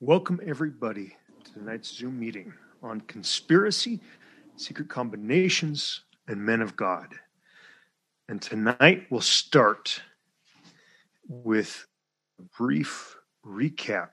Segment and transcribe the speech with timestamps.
[0.00, 2.52] Welcome, everybody, to tonight's Zoom meeting
[2.82, 3.98] on conspiracy,
[4.56, 7.14] secret combinations, and men of God.
[8.28, 10.02] And tonight we'll start
[11.26, 11.86] with
[12.38, 14.10] a brief recap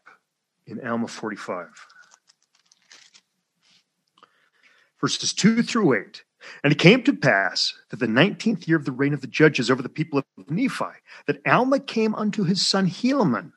[0.67, 1.67] in Alma 45.
[5.01, 6.23] Verses 2 through 8.
[6.63, 9.69] And it came to pass that the nineteenth year of the reign of the judges
[9.69, 10.85] over the people of Nephi,
[11.27, 13.51] that Alma came unto his son Helaman,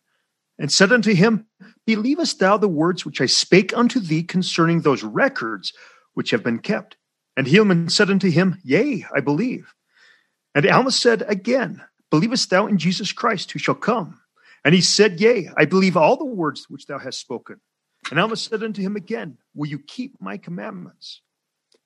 [0.59, 1.47] and said unto him,
[1.87, 5.73] Believest thou the words which I spake unto thee concerning those records
[6.15, 6.97] which have been kept?
[7.37, 9.75] And Helaman said unto him, Yea, I believe.
[10.55, 14.21] And Alma said again, Believest thou in Jesus Christ, who shall come?
[14.65, 17.61] And he said, Yea, I believe all the words which thou hast spoken.
[18.11, 21.21] And Alma said unto him again, Will you keep my commandments?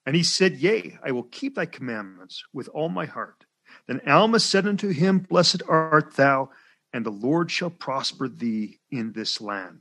[0.06, 3.45] And he said, Yea, I will keep thy commandments with all my heart.
[3.87, 6.51] Then Alma said unto him, Blessed art thou
[6.92, 9.80] and the Lord shall prosper thee in this land.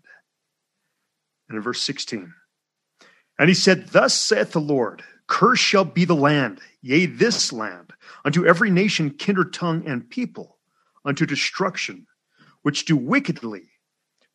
[1.50, 2.34] And in verse 16,
[3.40, 7.94] and he said, Thus saith the Lord, Cursed shall be the land, yea, this land,
[8.26, 10.58] unto every nation, kindred tongue, and people,
[11.06, 12.06] unto destruction,
[12.64, 13.70] which do wickedly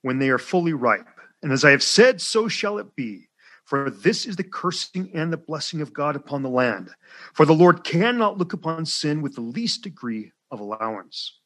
[0.03, 1.09] when they are fully ripe.
[1.42, 3.29] And as I have said, so shall it be.
[3.65, 6.91] For this is the cursing and the blessing of God upon the land.
[7.33, 11.41] For the Lord cannot look upon sin with the least degree of allowance.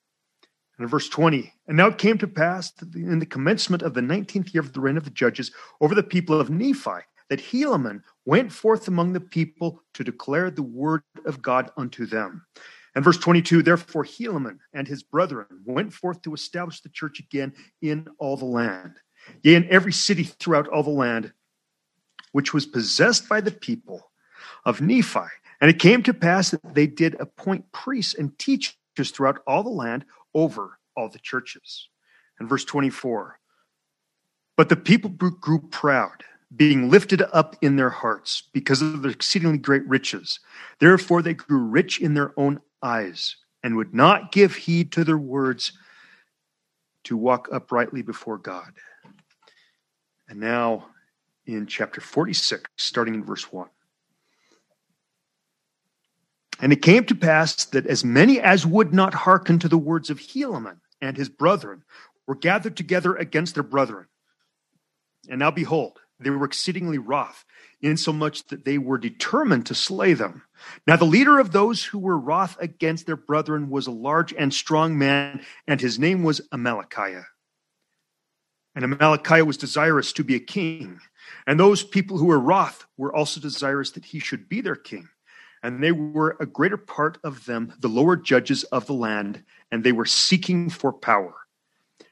[0.79, 4.01] And in verse 20, and now it came to pass in the commencement of the
[4.01, 8.03] 19th year of the reign of the judges over the people of Nephi that Helaman
[8.25, 12.47] went forth among the people to declare the word of God unto them.
[12.95, 17.53] And verse 22, therefore Helaman and his brethren went forth to establish the church again
[17.83, 18.95] in all the land,
[19.43, 21.33] yea, in every city throughout all the land,
[22.33, 24.11] which was possessed by the people
[24.65, 25.21] of Nephi.
[25.61, 28.75] And it came to pass that they did appoint priests and teachers
[29.11, 30.05] throughout all the land
[30.39, 31.89] over all the churches.
[32.39, 33.39] And verse 24
[34.57, 39.59] But the people grew proud, being lifted up in their hearts because of their exceedingly
[39.59, 40.41] great riches.
[40.79, 45.19] Therefore, they grew rich in their own eyes and would not give heed to their
[45.19, 45.73] words
[47.05, 48.73] to walk uprightly before God.
[50.29, 50.87] And now
[51.47, 53.69] in chapter 46, starting in verse 1.
[56.61, 60.11] And it came to pass that as many as would not hearken to the words
[60.11, 61.85] of Helaman and his brethren
[62.27, 64.07] were gathered together against their brethren.
[65.29, 67.45] And now behold, they were exceedingly wroth,
[67.81, 70.43] insomuch that they were determined to slay them.
[70.87, 74.53] Now the leader of those who were wroth against their brethren was a large and
[74.53, 77.27] strong man, and his name was Amalickiah.
[78.75, 80.99] And Amalickiah was desirous to be a king.
[81.47, 85.09] And those people who were wroth were also desirous that he should be their king
[85.63, 89.83] and they were a greater part of them the lower judges of the land, and
[89.83, 91.35] they were seeking for power.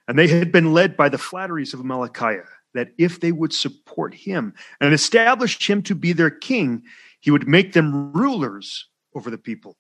[0.08, 4.14] And they had been led by the flatteries of Amalickiah, that if they would support
[4.14, 6.82] him and establish him to be their king,
[7.20, 9.76] he would make them rulers over the people.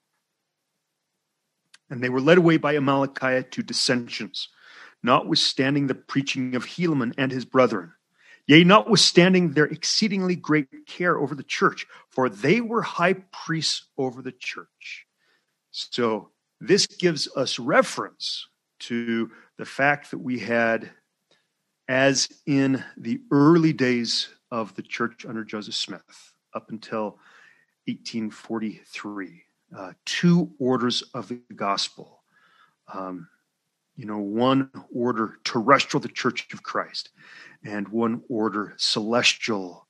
[1.90, 4.48] And they were led away by Amalickiah to dissensions,
[5.02, 7.92] notwithstanding the preaching of Helaman and his brethren.
[8.46, 14.22] Yea, notwithstanding their exceedingly great care over the church, for they were high priests over
[14.22, 15.06] the church.
[15.72, 16.30] So
[16.60, 18.46] this gives us reference
[18.80, 20.90] to the fact that we had,
[21.88, 27.18] as in the early days of the church under Joseph Smith, up until
[27.86, 29.42] 1843,
[29.76, 32.22] uh, two orders of the gospel.
[32.92, 33.28] Um,
[33.96, 37.10] you know, one order terrestrial, the Church of Christ,
[37.64, 39.86] and one order celestial,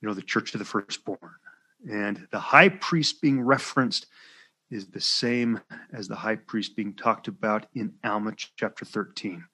[0.00, 1.34] you know, the Church of the Firstborn.
[1.90, 4.06] And the high priest being referenced
[4.70, 5.60] is the same
[5.92, 9.44] as the high priest being talked about in Alma chapter 13.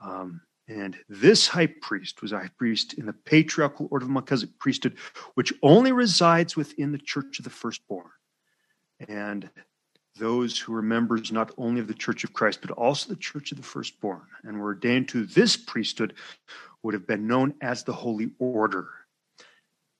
[0.00, 4.58] Um, and this high priest was a high priest in the patriarchal order of Melchizedek
[4.58, 4.96] priesthood,
[5.34, 8.10] which only resides within the church of the firstborn.
[9.08, 9.50] And
[10.16, 13.52] those who are members not only of the Church of Christ, but also the Church
[13.52, 16.14] of the Firstborn, and were ordained to this priesthood,
[16.82, 18.88] would have been known as the Holy Order.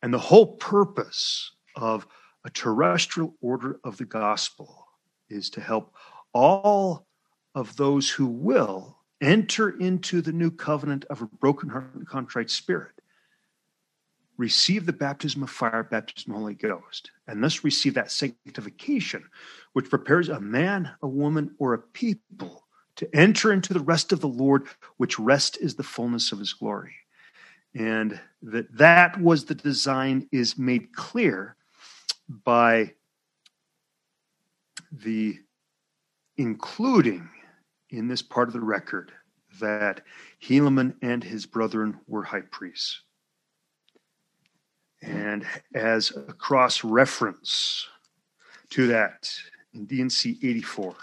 [0.02, 2.06] And the whole purpose of
[2.44, 4.86] a terrestrial order of the gospel
[5.30, 5.94] is to help
[6.34, 7.06] all
[7.54, 12.50] of those who will enter into the new covenant of a broken heart and contrite
[12.50, 13.01] spirit
[14.42, 19.22] receive the baptism of fire, baptism of the Holy Ghost, and thus receive that sanctification,
[19.72, 22.66] which prepares a man, a woman, or a people
[22.96, 24.66] to enter into the rest of the Lord,
[24.96, 26.96] which rest is the fullness of his glory.
[27.72, 31.54] And that that was the design is made clear
[32.28, 32.94] by
[34.90, 35.38] the
[36.36, 37.30] including
[37.90, 39.12] in this part of the record
[39.60, 40.00] that
[40.42, 43.02] Helaman and his brethren were high priests.
[45.02, 45.44] And
[45.74, 47.88] as a cross reference
[48.70, 49.28] to that
[49.74, 50.94] in D&C 84,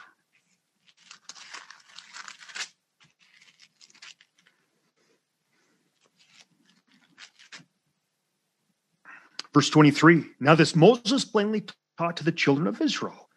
[9.53, 11.65] Verse 23 Now this Moses plainly
[11.97, 13.29] taught to the children of Israel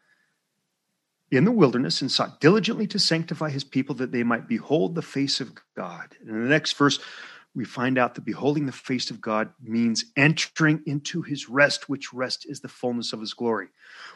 [1.31, 5.03] in the wilderness and sought diligently to sanctify his people that they might behold the
[5.03, 6.15] face of God.
[6.21, 7.01] And in the next verse,
[7.55, 12.13] we find out that beholding the face of God means entering into his rest, which
[12.13, 13.69] rest is the fullness of his glory.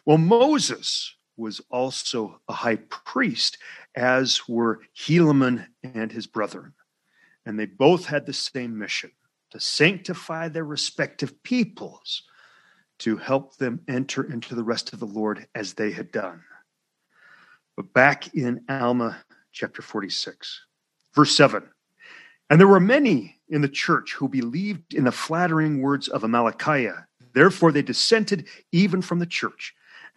[0.07, 3.59] Well, Moses was also a high priest,
[3.95, 6.73] as were Helaman and his brethren.
[7.45, 9.11] And they both had the same mission
[9.51, 12.23] to sanctify their respective peoples,
[12.99, 16.43] to help them enter into the rest of the Lord as they had done.
[17.77, 19.19] But back in Alma
[19.53, 20.63] chapter 46,
[21.15, 21.69] verse 7
[22.49, 27.07] And there were many in the church who believed in the flattering words of Amalickiah.
[27.33, 29.75] Therefore, they dissented even from the church.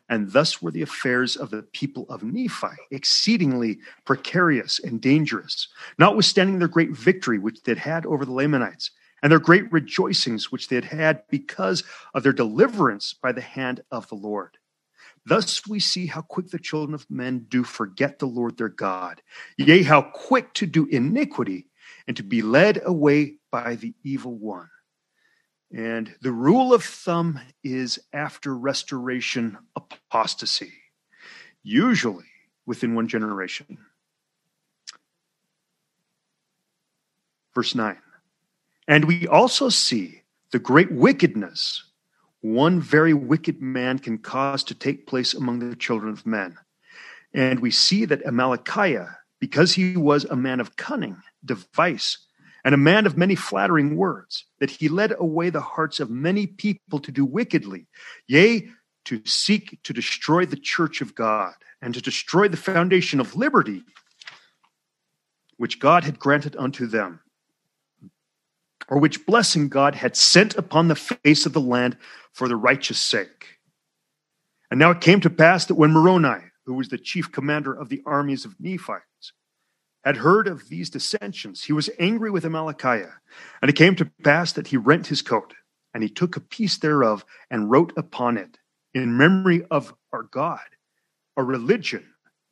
[0.07, 5.67] And thus were the affairs of the people of Nephi exceedingly precarious and dangerous,
[5.99, 8.89] notwithstanding their great victory which they had had over the Lamanites
[9.21, 11.83] and their great rejoicings which they had had because
[12.13, 14.57] of their deliverance by the hand of the Lord.
[15.25, 19.21] Thus we see how quick the children of men do forget the Lord their God,
[19.57, 21.67] yea, how quick to do iniquity
[22.09, 24.69] and to be led away by the evil one.
[25.71, 30.73] And the rule of thumb is after restoration apostasy,
[31.63, 32.25] usually
[32.65, 33.77] within one generation.
[37.56, 37.97] Verse 9
[38.89, 41.83] and we also see the great wickedness
[42.41, 46.57] one very wicked man can cause to take place among the children of men.
[47.33, 52.18] And we see that Amalickiah, because he was a man of cunning, device,
[52.63, 56.45] and a man of many flattering words, that he led away the hearts of many
[56.45, 57.88] people to do wickedly,
[58.27, 58.68] yea,
[59.06, 63.83] to seek to destroy the church of God and to destroy the foundation of liberty
[65.57, 67.21] which God had granted unto them
[68.88, 71.97] or which blessing God had sent upon the face of the land
[72.33, 73.59] for the righteous sake.
[74.71, 76.39] And now it came to pass that when Moroni,
[76.69, 79.33] who was the chief commander of the armies of Nephites,
[80.04, 83.12] had heard of these dissensions, he was angry with Amalickiah.
[83.62, 85.54] And it came to pass that he rent his coat,
[85.94, 88.57] and he took a piece thereof and wrote upon it,
[88.94, 90.60] in memory of our God,
[91.36, 92.06] our religion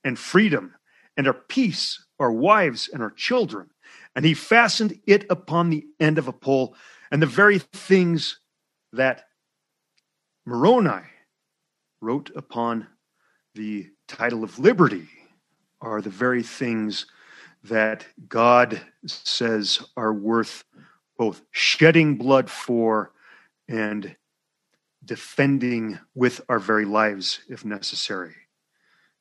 [0.03, 0.75] and freedom,
[1.15, 3.69] and our peace, our wives and our children
[4.17, 6.75] and he fastened it upon the end of a pole.
[7.11, 8.39] And the very things
[8.93, 9.25] that
[10.45, 11.03] Moroni
[12.01, 12.87] wrote upon
[13.53, 15.07] the title of liberty
[15.81, 17.05] are the very things
[17.63, 20.63] that God says are worth
[21.17, 23.11] both shedding blood for
[23.67, 24.15] and
[25.03, 28.35] defending with our very lives if necessary.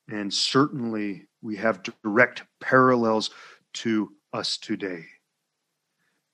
[0.09, 3.31] And certainly we have direct parallels
[3.75, 5.07] to us today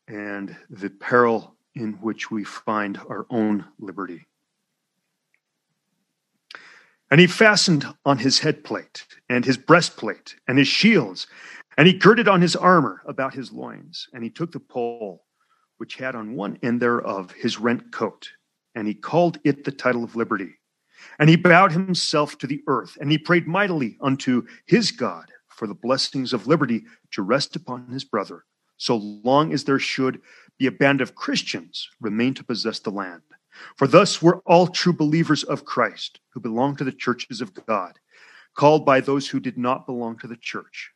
[0.08, 4.26] and the peril in which we find our own liberty.
[7.12, 11.26] And he fastened on his headplate and his breastplate and his shields,
[11.76, 15.26] and he girded on his armor about his loins, and he took the pole
[15.76, 18.30] which had on one end thereof his rent coat,
[18.74, 20.54] and he called it the title of liberty.
[21.18, 25.66] And he bowed himself to the earth, and he prayed mightily unto his God for
[25.66, 28.46] the blessings of liberty to rest upon his brother,
[28.78, 30.22] so long as there should
[30.58, 33.20] be a band of Christians remain to possess the land.
[33.76, 37.98] For thus were all true believers of Christ, who belong to the churches of God,
[38.54, 40.90] called by those who did not belong to the church.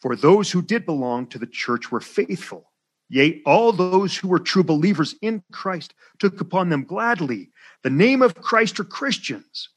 [0.00, 2.70] For those who did belong to the church were faithful.
[3.08, 7.50] Yea, all those who were true believers in Christ took upon them gladly
[7.82, 9.70] the name of Christ or Christians,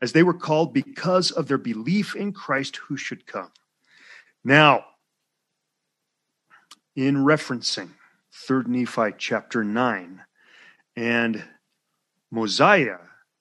[0.00, 3.52] as they were called because of their belief in Christ who should come.
[4.44, 4.84] Now,
[6.96, 7.90] in referencing
[8.34, 10.20] 3rd Nephi chapter 9
[10.96, 11.44] and
[12.34, 12.96] Mosiah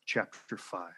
[0.05, 0.91] chapter 5,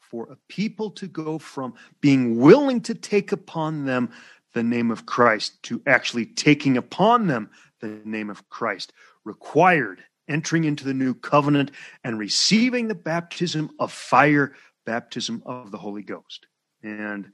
[0.00, 4.10] for a people to go from being willing to take upon them
[4.54, 7.50] the name of Christ to actually taking upon them
[7.80, 11.70] the name of Christ required entering into the new covenant
[12.02, 14.54] and receiving the baptism of fire,
[14.86, 16.46] baptism of the Holy Ghost.
[16.82, 17.30] And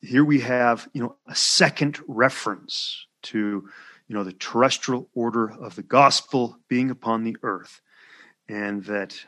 [0.00, 3.68] here we have, you know, a second reference to,
[4.06, 7.80] you know, the terrestrial order of the gospel being upon the earth,
[8.48, 9.18] and that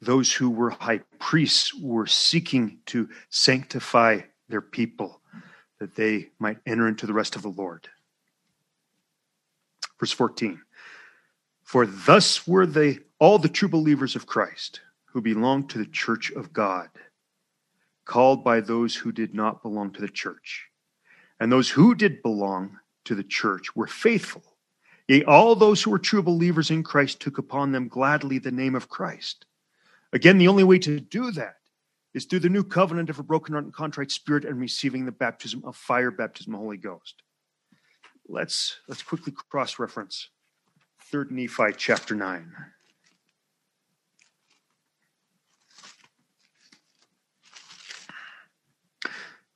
[0.00, 5.20] those who were high priests were seeking to sanctify their people
[5.78, 7.88] that they might enter into the rest of the Lord.
[9.98, 10.60] Verse 14
[11.62, 16.30] For thus were they all the true believers of Christ who belonged to the church
[16.30, 16.88] of God,
[18.04, 20.68] called by those who did not belong to the church.
[21.38, 24.42] And those who did belong to the church were faithful.
[25.10, 28.76] Yea, all those who were true believers in Christ took upon them gladly the name
[28.76, 29.44] of Christ.
[30.12, 31.56] Again, the only way to do that
[32.14, 35.10] is through the new covenant of a broken heart and contrite spirit and receiving the
[35.10, 37.24] baptism of fire, baptism of Holy Ghost.
[38.28, 40.28] Let's let's quickly cross-reference
[41.12, 42.52] 3rd Nephi chapter 9.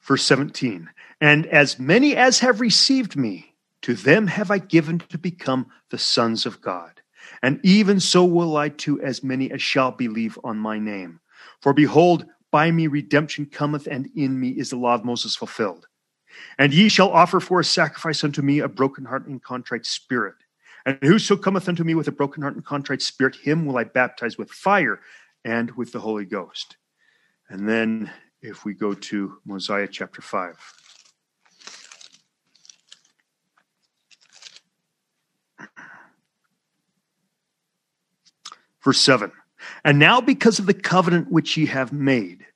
[0.00, 3.53] Verse 17, and as many as have received me,
[3.84, 7.02] to them have I given to become the sons of God.
[7.42, 11.20] And even so will I to as many as shall believe on my name.
[11.60, 15.86] For behold, by me redemption cometh, and in me is the law of Moses fulfilled.
[16.58, 20.36] And ye shall offer for a sacrifice unto me a broken heart and contrite spirit.
[20.86, 23.84] And whoso cometh unto me with a broken heart and contrite spirit, him will I
[23.84, 25.00] baptize with fire
[25.44, 26.78] and with the Holy Ghost.
[27.50, 28.10] And then
[28.40, 30.83] if we go to Mosiah chapter 5.
[38.84, 39.32] Verse 7
[39.84, 42.46] and now, because of the covenant which ye have made,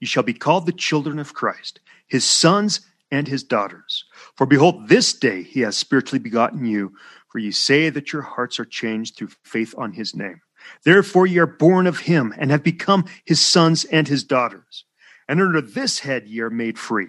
[0.00, 2.80] ye shall be called the children of Christ, his sons
[3.10, 4.04] and his daughters.
[4.36, 6.92] For behold, this day he has spiritually begotten you,
[7.28, 10.40] for ye say that your hearts are changed through faith on his name.
[10.84, 14.84] Therefore ye are born of him, and have become his sons and his daughters.
[15.28, 17.08] And under this head ye are made free.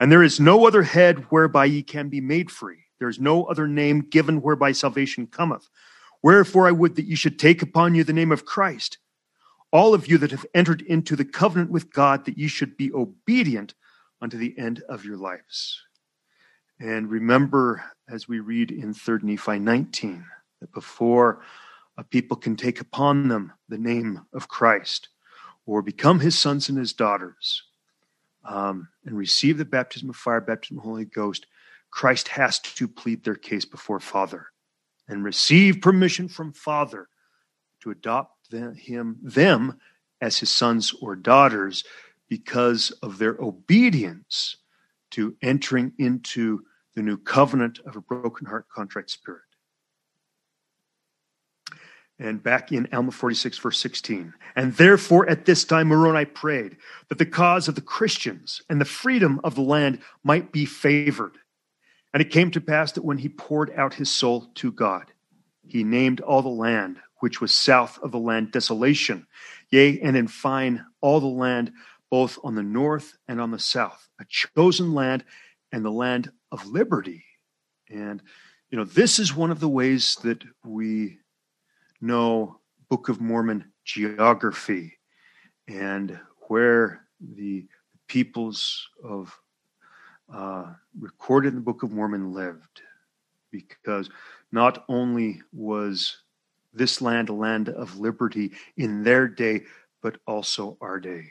[0.00, 2.78] And there is no other head whereby ye can be made free.
[2.98, 5.68] There is no other name given whereby salvation cometh.
[6.22, 8.98] Wherefore I would that ye should take upon you the name of Christ
[9.72, 12.92] all of you that have entered into the covenant with God, that ye should be
[12.92, 13.74] obedient
[14.20, 15.80] unto the end of your lives.
[16.78, 20.24] And remember, as we read in 3rd Nephi 19,
[20.60, 21.42] that before
[21.96, 25.08] a people can take upon them the name of Christ
[25.64, 27.62] or become his sons and his daughters
[28.44, 31.46] um, and receive the baptism of fire, baptism of the Holy Ghost,
[31.90, 34.51] Christ has to plead their case before Father
[35.12, 37.06] and receive permission from Father
[37.82, 39.78] to adopt them, him, them
[40.22, 41.84] as his sons or daughters
[42.30, 44.56] because of their obedience
[45.10, 46.62] to entering into
[46.94, 49.42] the new covenant of a broken heart, contrite spirit.
[52.18, 54.32] And back in Alma 46, verse 16.
[54.56, 56.78] And therefore, at this time, Moroni prayed
[57.08, 61.36] that the cause of the Christians and the freedom of the land might be favored.
[62.12, 65.12] And it came to pass that when he poured out his soul to God,
[65.66, 69.26] he named all the land which was south of the land desolation,
[69.70, 71.72] yea, and in fine, all the land
[72.10, 75.24] both on the north and on the south, a chosen land
[75.70, 77.24] and the land of liberty.
[77.88, 78.20] And,
[78.70, 81.20] you know, this is one of the ways that we
[82.00, 84.98] know Book of Mormon geography
[85.68, 87.66] and where the
[88.08, 89.38] peoples of
[90.32, 92.82] uh, recorded in the Book of Mormon lived.
[93.50, 94.08] Because
[94.50, 96.16] not only was
[96.72, 99.62] this land a land of liberty in their day,
[100.02, 101.30] but also our day.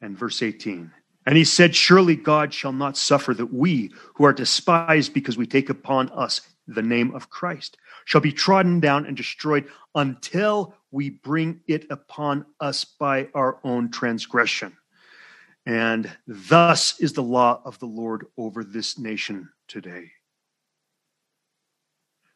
[0.00, 0.90] And verse 18.
[1.26, 5.46] And he said, Surely God shall not suffer that we, who are despised because we
[5.46, 11.10] take upon us the name of Christ, shall be trodden down and destroyed until we
[11.10, 14.76] bring it upon us by our own transgression.
[15.64, 20.10] And thus is the law of the Lord over this nation today.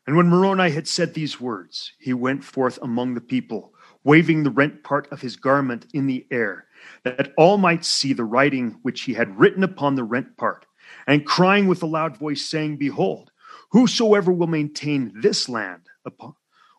[0.06, 4.50] And when Moroni had said these words, he went forth among the people, waving the
[4.50, 6.66] rent part of his garment in the air,
[7.02, 10.64] that all might see the writing which he had written upon the rent part,
[11.08, 13.32] and crying with a loud voice, saying, Behold,
[13.72, 16.34] whosoever will maintain this land upon,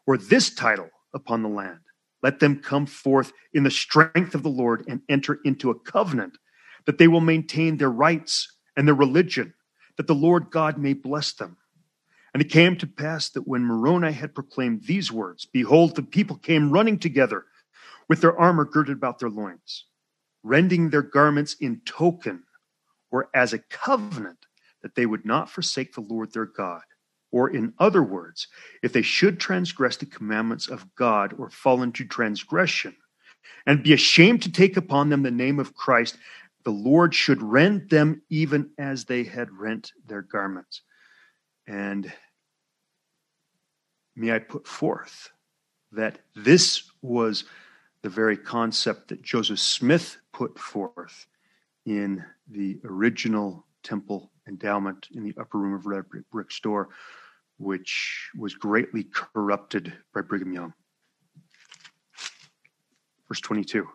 [0.05, 1.81] or this title upon the land,
[2.23, 6.37] let them come forth in the strength of the Lord and enter into a covenant,
[6.85, 9.53] that they will maintain their rights and their religion,
[9.97, 11.57] that the Lord God may bless them.
[12.33, 16.37] And it came to pass that when Moroni had proclaimed these words, behold, the people
[16.37, 17.45] came running together
[18.07, 19.85] with their armor girded about their loins,
[20.43, 22.43] rending their garments in token
[23.11, 24.45] or as a covenant
[24.81, 26.83] that they would not forsake the Lord their God.
[27.31, 28.47] Or, in other words,
[28.81, 32.95] if they should transgress the commandments of God or fall into transgression
[33.65, 36.17] and be ashamed to take upon them the name of Christ,
[36.63, 40.81] the Lord should rend them even as they had rent their garments.
[41.67, 42.11] And
[44.15, 45.29] may I put forth
[45.91, 47.43] that this was
[48.01, 51.27] the very concept that Joseph Smith put forth
[51.85, 56.89] in the original temple endowment in the upper room of Red Brick Store,
[57.57, 60.73] which was greatly corrupted by Brigham Young.
[63.27, 63.87] Verse 22.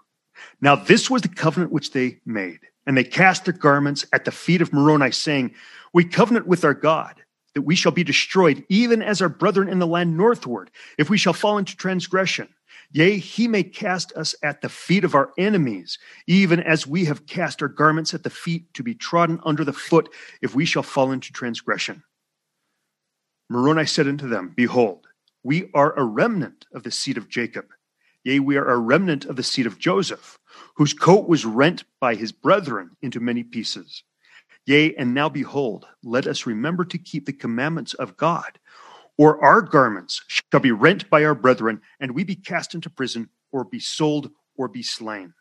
[0.60, 4.32] Now, this was the covenant which they made, and they cast their garments at the
[4.32, 5.54] feet of Moroni, saying,
[5.92, 7.21] We covenant with our God
[7.54, 11.18] that we shall be destroyed, even as our brethren in the land northward, if we
[11.18, 12.48] shall fall into transgression.
[12.92, 17.26] Yea, he may cast us at the feet of our enemies, even as we have
[17.26, 20.08] cast our garments at the feet to be trodden under the foot,
[20.42, 22.02] if we shall fall into transgression.
[23.48, 25.06] Moroni said unto them, Behold,
[25.42, 27.66] we are a remnant of the seed of Jacob.
[28.24, 30.38] Yea, we are a remnant of the seed of Joseph,
[30.76, 34.04] whose coat was rent by his brethren into many pieces.
[34.66, 38.58] Yea, and now behold, let us remember to keep the commandments of God,
[39.18, 43.28] or our garments shall be rent by our brethren, and we be cast into prison,
[43.50, 45.34] or be sold, or be slain.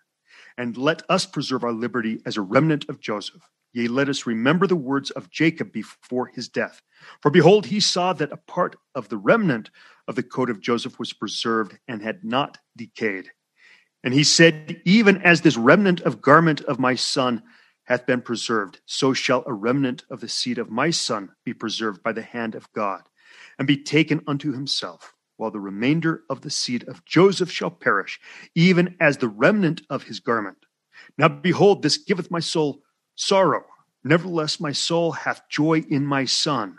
[0.57, 3.41] And let us preserve our liberty as a remnant of Joseph.
[3.73, 6.81] Yea, let us remember the words of Jacob before his death.
[7.21, 9.69] For behold, he saw that a part of the remnant
[10.07, 13.29] of the coat of Joseph was preserved and had not decayed.
[14.03, 17.43] And he said, Even as this remnant of garment of my son
[17.91, 22.01] hath been preserved, so shall a remnant of the seed of my son be preserved
[22.01, 23.01] by the hand of God
[23.59, 28.17] and be taken unto himself, while the remainder of the seed of Joseph shall perish,
[28.55, 30.59] even as the remnant of his garment.
[31.17, 32.81] Now behold, this giveth my soul
[33.15, 33.65] sorrow.
[34.05, 36.77] Nevertheless, my soul hath joy in my son,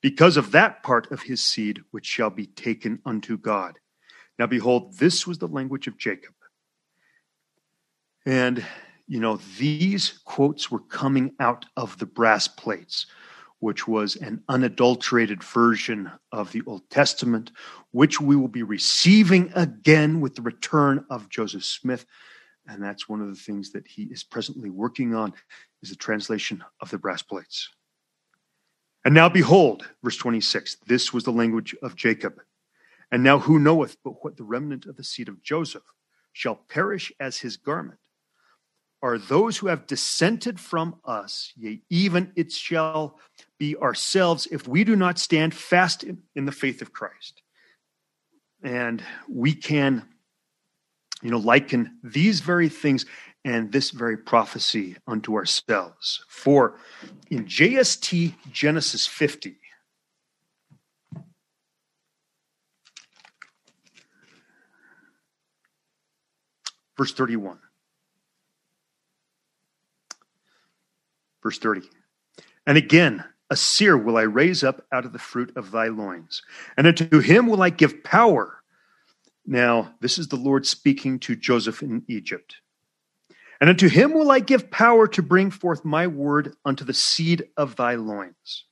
[0.00, 3.78] because of that part of his seed which shall be taken unto God.
[4.38, 6.32] Now behold, this was the language of Jacob.
[8.24, 8.64] And,
[9.06, 13.06] you know, these quotes were coming out of the brass plates
[13.60, 17.52] which was an unadulterated version of the Old Testament,
[17.90, 22.04] which we will be receiving again with the return of Joseph Smith.
[22.68, 25.32] And that's one of the things that he is presently working on
[25.82, 27.68] is the translation of the brass plates.
[29.04, 32.34] And now behold, verse 26, this was the language of Jacob.
[33.12, 35.84] And now who knoweth but what the remnant of the seed of Joseph
[36.32, 38.00] shall perish as his garment?
[39.06, 43.20] Are those who have dissented from us, yea, even it shall
[43.56, 47.40] be ourselves if we do not stand fast in, in the faith of Christ.
[48.64, 50.08] And we can,
[51.22, 53.06] you know, liken these very things
[53.44, 56.24] and this very prophecy unto ourselves.
[56.28, 56.80] For
[57.30, 59.56] in JST Genesis 50,
[66.98, 67.58] verse 31.
[71.46, 71.82] Verse 30.
[72.66, 76.42] And again, a seer will I raise up out of the fruit of thy loins,
[76.76, 78.64] and unto him will I give power.
[79.46, 82.56] Now, this is the Lord speaking to Joseph in Egypt.
[83.60, 87.44] And unto him will I give power to bring forth my word unto the seed
[87.56, 88.64] of thy loins.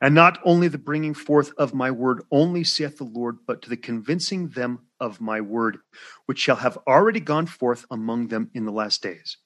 [0.00, 3.68] And not only the bringing forth of my word only, saith the Lord, but to
[3.68, 5.78] the convincing them of my word,
[6.24, 9.36] which shall have already gone forth among them in the last days.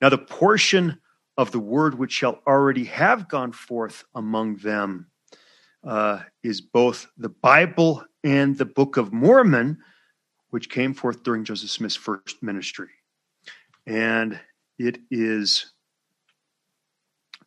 [0.00, 0.98] Now, the portion
[1.36, 5.06] of the word which shall already have gone forth among them
[5.84, 9.78] uh, is both the Bible and the Book of Mormon,
[10.50, 12.90] which came forth during Joseph Smith's first ministry.
[13.86, 14.38] And
[14.78, 15.72] it is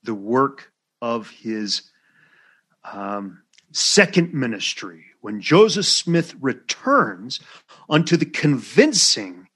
[0.04, 0.72] the work
[1.02, 1.92] of his
[2.84, 7.40] um, second ministry when Joseph Smith returns
[7.90, 9.48] unto the convincing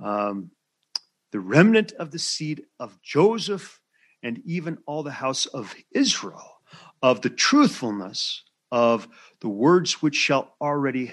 [0.00, 0.50] um,
[1.34, 3.80] the remnant of the seed of Joseph
[4.22, 6.60] and even all the house of Israel
[7.02, 9.08] of the truthfulness of
[9.40, 11.12] the words which shall already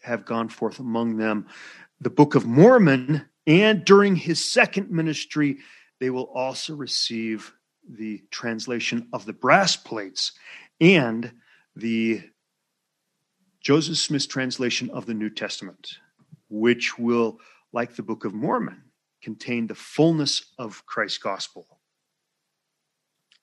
[0.00, 1.48] have gone forth among them.
[2.00, 5.58] The Book of Mormon, and during his second ministry,
[6.00, 7.52] they will also receive
[7.86, 10.32] the translation of the brass plates
[10.80, 11.30] and
[11.76, 12.22] the
[13.60, 15.98] Joseph Smith's translation of the New Testament,
[16.48, 17.38] which will,
[17.74, 18.84] like the Book of Mormon,
[19.22, 21.66] contain the fullness of Christ's gospel.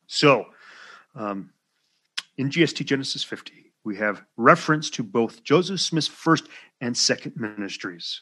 [0.08, 0.46] So,
[1.16, 1.52] um,
[2.38, 6.48] in JST Genesis 50, we have reference to both Joseph Smith's first
[6.82, 8.22] and second ministries.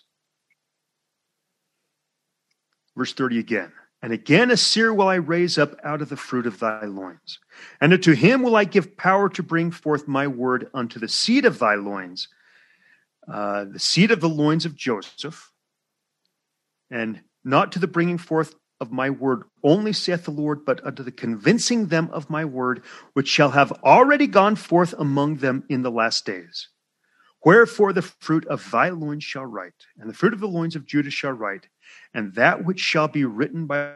[2.96, 3.72] Verse 30 again.
[4.04, 7.40] And again, a seer will I raise up out of the fruit of thy loins.
[7.80, 11.46] And unto him will I give power to bring forth my word unto the seed
[11.46, 12.28] of thy loins,
[13.32, 15.52] uh, the seed of the loins of Joseph,
[16.92, 21.04] and not to the bringing forth of my word only, saith the Lord, but unto
[21.04, 25.82] the convincing them of my word, which shall have already gone forth among them in
[25.82, 26.70] the last days.
[27.46, 30.86] Wherefore the fruit of thy loins shall write, and the fruit of the loins of
[30.86, 31.68] Judah shall write,
[32.14, 33.96] and that which shall be written by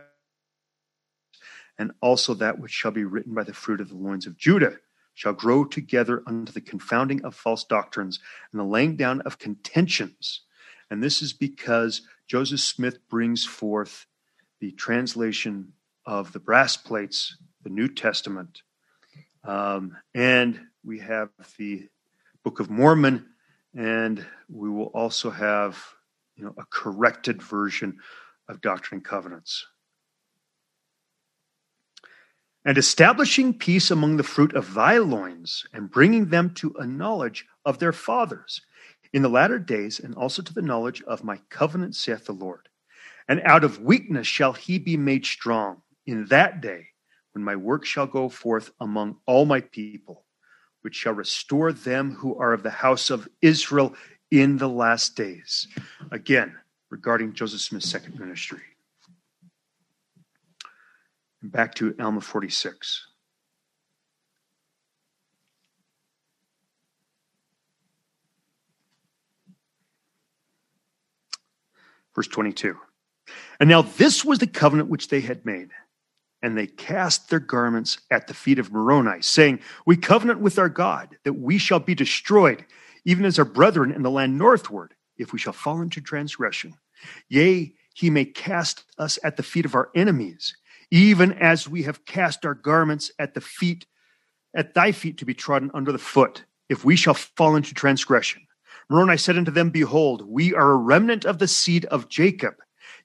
[1.77, 4.77] and also that which shall be written by the fruit of the loins of Judah
[5.13, 8.19] shall grow together unto the confounding of false doctrines
[8.51, 10.41] and the laying down of contentions.
[10.89, 14.05] And this is because Joseph Smith brings forth
[14.59, 15.73] the translation
[16.05, 18.61] of the brass plates, the New Testament,
[19.43, 21.87] um, and we have the
[22.43, 23.25] Book of Mormon,
[23.73, 25.77] and we will also have,
[26.35, 27.99] you know, a corrected version
[28.47, 29.65] of Doctrine and Covenants.
[32.65, 37.45] And establishing peace among the fruit of thy loins, and bringing them to a knowledge
[37.63, 38.61] of their fathers
[39.13, 42.69] in the latter days, and also to the knowledge of my covenant, saith the Lord.
[43.27, 46.87] And out of weakness shall he be made strong in that day
[47.33, 50.25] when my work shall go forth among all my people,
[50.81, 53.93] which shall restore them who are of the house of Israel
[54.31, 55.67] in the last days.
[56.11, 56.55] Again,
[56.89, 58.61] regarding Joseph Smith's second ministry.
[61.43, 63.06] Back to Alma 46.
[72.17, 72.75] Verse 22.
[73.59, 75.69] And now this was the covenant which they had made.
[76.41, 80.69] And they cast their garments at the feet of Moroni, saying, We covenant with our
[80.69, 82.65] God that we shall be destroyed,
[83.05, 86.73] even as our brethren in the land northward, if we shall fall into transgression.
[87.29, 90.57] Yea, he may cast us at the feet of our enemies,
[90.89, 93.85] even as we have cast our garments at the feet,
[94.55, 98.46] at thy feet to be trodden under the foot, if we shall fall into transgression.
[98.89, 102.55] Moroni said unto them, Behold, we are a remnant of the seed of Jacob,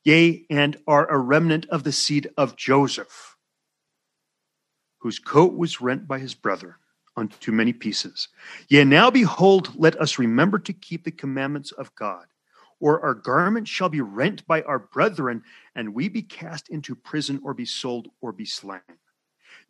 [0.05, 3.37] yea, and are a remnant of the seed of Joseph,
[4.99, 6.79] whose coat was rent by his brother
[7.17, 8.29] unto many pieces.
[8.69, 12.27] Yea, now behold, let us remember to keep the commandments of God
[12.83, 15.45] or our garment shall be rent by our brethren,
[15.77, 18.81] and we be cast into prison, or be sold, or be slain.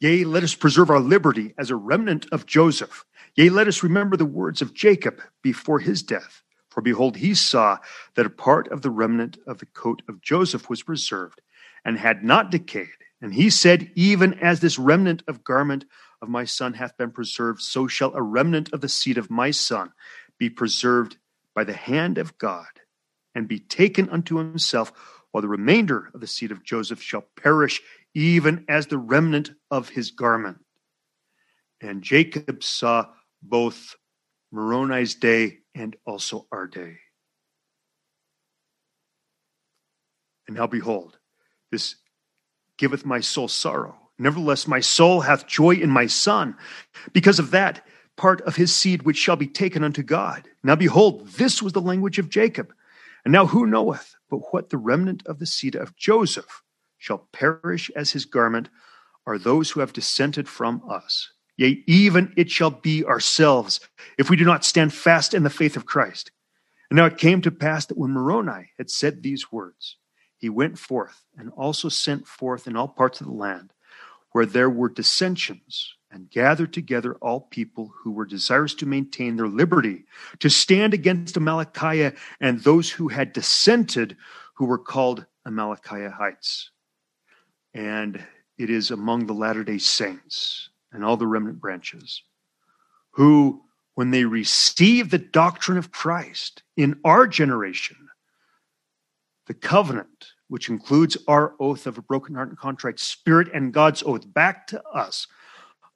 [0.01, 3.05] Yea, let us preserve our liberty as a remnant of Joseph.
[3.35, 6.43] Yea, let us remember the words of Jacob before his death.
[6.69, 7.79] For behold, he saw
[8.15, 11.41] that a part of the remnant of the coat of Joseph was preserved
[11.85, 12.89] and had not decayed.
[13.21, 15.85] And he said, Even as this remnant of garment
[16.21, 19.51] of my son hath been preserved, so shall a remnant of the seed of my
[19.51, 19.93] son
[20.39, 21.17] be preserved
[21.55, 22.67] by the hand of God
[23.35, 24.93] and be taken unto himself,
[25.31, 27.81] while the remainder of the seed of Joseph shall perish,
[28.15, 30.59] even as the remnant of his garment.
[31.81, 33.07] And Jacob saw
[33.43, 33.97] both
[34.53, 36.99] Moroni's day and also our day.
[40.47, 41.19] And now behold,
[41.71, 41.97] this
[42.79, 43.97] giveth my soul sorrow.
[44.19, 46.57] Nevertheless, my soul hath joy in my son.
[47.13, 50.49] Because of that part of his seed which shall be taken unto God.
[50.63, 52.73] Now behold, this was the language of Jacob.
[53.25, 56.63] And now who knoweth but what the remnant of the seed of Joseph
[56.99, 58.69] shall perish as his garment
[59.27, 61.33] are those who have dissented from us.
[61.63, 63.79] Yea, even it shall be ourselves
[64.19, 66.33] if we do not stand fast in the faith of Christ.
[66.91, 69.97] And now it came to pass that when Moroni had said these words,
[70.37, 73.73] he went forth and also sent forth in all parts of the land
[74.33, 79.47] where there were dissensions and gathered together all people who were desirous to maintain their
[79.47, 80.05] liberty,
[80.41, 84.17] to stand against Amalickiah and those who had dissented,
[84.55, 86.71] who were called Amalickiahites.
[87.73, 88.21] And
[88.59, 92.23] it is among the Latter day Saints and all the remnant branches
[93.13, 93.63] who,
[93.95, 98.09] when they receive the doctrine of Christ in our generation,
[99.47, 104.03] the covenant, which includes our oath of a broken heart and contrite spirit and God's
[104.03, 105.27] oath back to us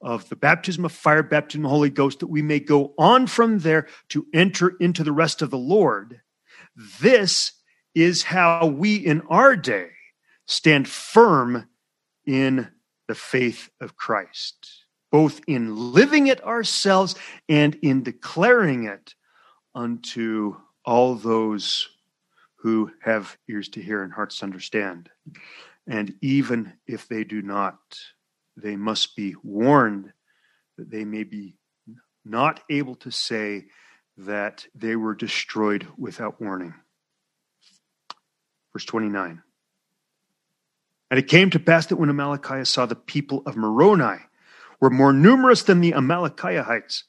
[0.01, 3.27] of the baptism of fire, baptism of the Holy Ghost, that we may go on
[3.27, 6.21] from there to enter into the rest of the Lord.
[6.99, 7.53] This
[7.95, 9.89] is how we in our day
[10.45, 11.67] stand firm
[12.25, 12.67] in
[13.07, 14.76] the faith of Christ,
[15.17, 17.15] both in living it ourselves
[17.49, 19.15] and in declaring it
[19.73, 21.89] unto all those
[22.57, 25.09] who have ears to hear and hearts to understand.
[25.87, 27.79] And even if they do not,
[28.55, 30.13] they must be warned
[30.77, 31.55] that they may be
[32.23, 33.65] not able to say
[34.17, 36.75] that they were destroyed without warning.
[38.71, 39.41] Verse 29.
[41.09, 44.19] And it came to pass that when Amalickiah saw the people of Moroni
[44.79, 47.03] were more numerous than the Amalickiahites,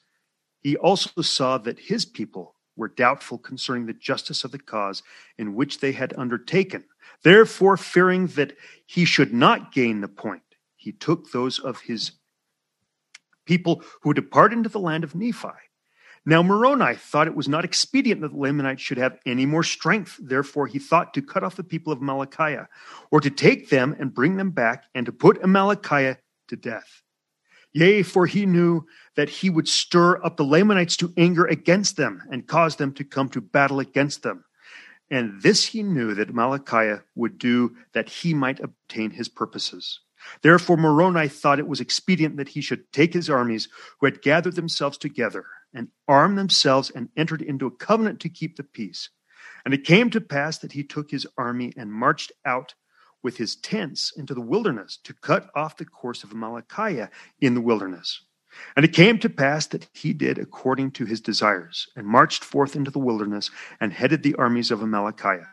[0.59, 5.03] he also saw that his people were doubtful concerning the justice of the cause
[5.37, 6.85] in which they had undertaken.
[7.23, 8.53] Therefore, fearing that
[8.85, 10.43] he should not gain the point,
[10.75, 12.13] he took those of his
[13.45, 15.49] people who departed into the land of Nephi
[16.25, 20.17] Now Moroni thought it was not expedient that the Lamanites should have any more strength.
[20.21, 22.67] Therefore, he thought to cut off the people of Amalickiah,
[23.11, 27.01] or to take them and bring them back, and to put Amalickiah to death.
[27.73, 32.21] Yea, for he knew that he would stir up the Lamanites to anger against them,
[32.31, 34.43] and cause them to come to battle against them.
[35.11, 39.99] And this he knew that Amalickiah would do that he might obtain his purposes.
[40.41, 44.55] Therefore, Moroni thought it was expedient that he should take his armies, who had gathered
[44.55, 49.09] themselves together, and armed themselves and entered into a covenant to keep the peace.
[49.63, 52.75] And it came to pass that he took his army and marched out
[53.23, 57.09] with his tents into the wilderness to cut off the course of Amalickiah
[57.41, 58.21] in the wilderness.
[58.75, 62.75] And it came to pass that he did according to his desires, and marched forth
[62.75, 65.45] into the wilderness, and headed the armies of Amalickiah.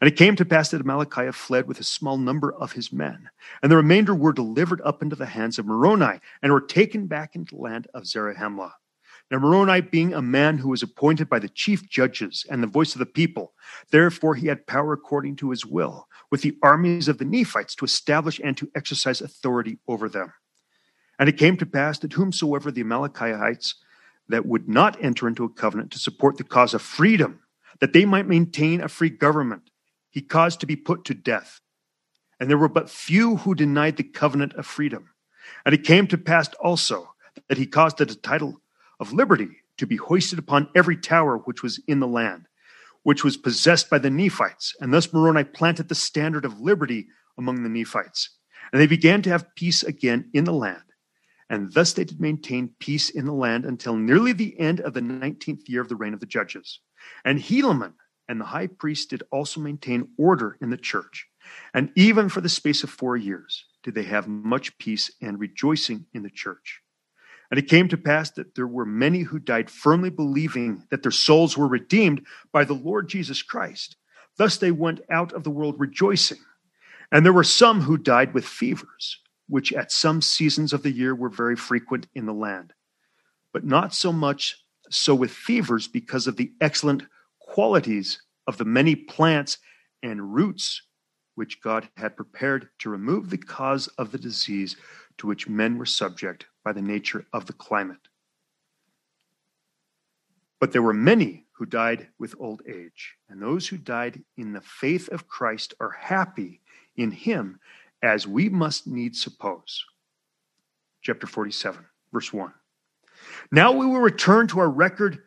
[0.00, 3.28] And it came to pass that Amalickiah fled with a small number of his men,
[3.62, 7.34] and the remainder were delivered up into the hands of Moroni, and were taken back
[7.34, 8.72] into the land of Zarahemla.
[9.30, 12.94] Now Moroni being a man who was appointed by the chief judges and the voice
[12.94, 13.52] of the people,
[13.90, 17.84] therefore he had power according to his will, with the armies of the Nephites to
[17.84, 20.32] establish and to exercise authority over them.
[21.18, 23.74] And it came to pass that whomsoever the Amalickiahites
[24.28, 27.40] that would not enter into a covenant to support the cause of freedom,
[27.80, 29.70] that they might maintain a free government,
[30.10, 31.60] he caused to be put to death.
[32.40, 35.10] And there were but few who denied the covenant of freedom.
[35.66, 37.14] And it came to pass also
[37.48, 38.60] that he caused that the title
[39.00, 42.46] of liberty to be hoisted upon every tower which was in the land,
[43.02, 44.74] which was possessed by the Nephites.
[44.80, 48.30] And thus Moroni planted the standard of liberty among the Nephites.
[48.72, 50.82] And they began to have peace again in the land.
[51.48, 55.00] And thus they did maintain peace in the land until nearly the end of the
[55.00, 56.80] nineteenth year of the reign of the judges.
[57.24, 57.94] And Helaman
[58.28, 61.26] and the high priest did also maintain order in the church.
[61.72, 66.04] And even for the space of four years did they have much peace and rejoicing
[66.12, 66.82] in the church.
[67.50, 71.10] And it came to pass that there were many who died firmly believing that their
[71.10, 73.96] souls were redeemed by the Lord Jesus Christ.
[74.36, 76.38] Thus they went out of the world rejoicing.
[77.10, 81.14] And there were some who died with fevers, which at some seasons of the year
[81.14, 82.74] were very frequent in the land,
[83.52, 84.56] but not so much
[84.90, 87.04] so with fevers because of the excellent
[87.40, 89.58] qualities of the many plants
[90.02, 90.82] and roots
[91.34, 94.76] which God had prepared to remove the cause of the disease
[95.18, 98.08] to which men were subject by the nature of the climate.
[100.60, 104.60] But there were many who died with old age, and those who died in the
[104.60, 106.60] faith of Christ are happy
[106.96, 107.60] in him,
[108.02, 109.84] as we must needs suppose.
[111.02, 112.52] Chapter 47, verse 1.
[113.50, 115.22] Now we will return to our record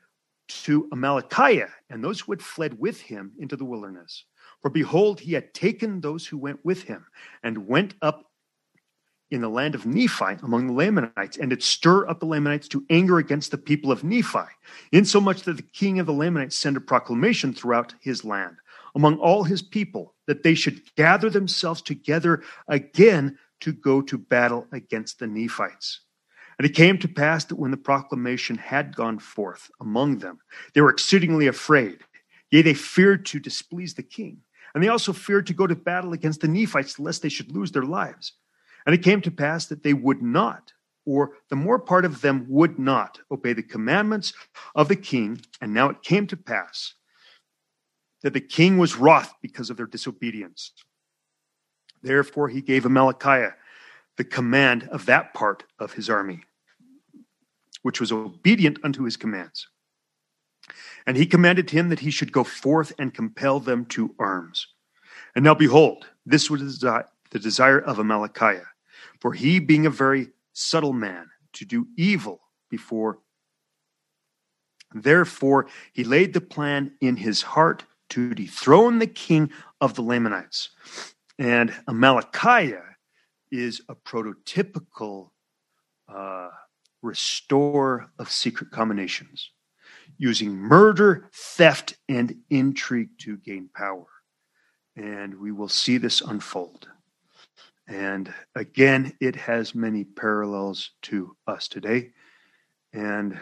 [0.48, 4.26] to Amalickiah and those who had fled with him into the wilderness.
[4.62, 7.06] For behold, he had taken those who went with him
[7.44, 8.31] and went up
[9.32, 12.86] in the land of Nephi among the Lamanites, and did stir up the Lamanites to
[12.90, 14.40] anger against the people of Nephi,
[14.92, 18.58] insomuch that the king of the Lamanites sent a proclamation throughout his land
[18.96, 24.68] among all his people that they should gather themselves together again to go to battle
[24.72, 26.02] against the Nephites.
[26.58, 30.40] And it came to pass that when the proclamation had gone forth among them,
[30.74, 32.00] they were exceedingly afraid.
[32.52, 34.38] Yea, they feared to displease the king.
[34.74, 37.72] And they also feared to go to battle against the Nephites, lest they should lose
[37.72, 38.34] their lives.
[38.86, 40.74] And it came to pass that they would not,
[41.06, 44.34] or the more part of them would not, obey the commandments
[44.76, 45.42] of the king.
[45.62, 46.94] And now it came to pass
[48.24, 50.74] that the king was wroth because of their disobedience.
[52.02, 53.54] Therefore, he gave Amalickiah
[54.18, 56.44] the command of that part of his army,
[57.82, 59.68] which was obedient unto his commands.
[61.08, 64.68] And he commanded him that he should go forth and compel them to arms.
[65.36, 66.62] And now, behold, this was
[67.32, 68.66] the desire of Amalickiah,
[69.20, 73.20] for he, being a very subtle man, to do evil before.
[74.94, 80.70] Therefore, he laid the plan in his heart to dethrone the king of the Lamanites.
[81.40, 82.84] And Amalickiah
[83.52, 85.30] is a prototypical
[86.14, 86.50] uh,
[87.02, 89.52] restore of secret combinations,
[90.18, 94.08] using murder, theft, and intrigue to gain power.
[94.96, 96.90] And we will see this unfold.
[97.92, 102.12] And again, it has many parallels to us today.
[102.94, 103.38] And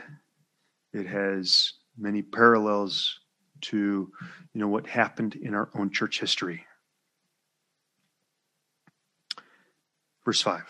[0.91, 3.19] it has many parallels
[3.61, 4.11] to
[4.53, 6.65] you know what happened in our own church history.
[10.25, 10.63] Verse 5.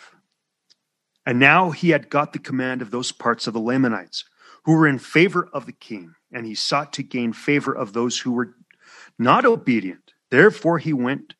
[1.25, 4.25] And now he had got the command of those parts of the Lamanites
[4.65, 8.19] who were in favor of the king, and he sought to gain favor of those
[8.19, 8.55] who were
[9.17, 10.11] not obedient.
[10.31, 11.35] Therefore he went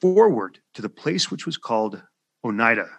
[0.00, 2.02] forward to the place which was called
[2.44, 2.90] Onidah,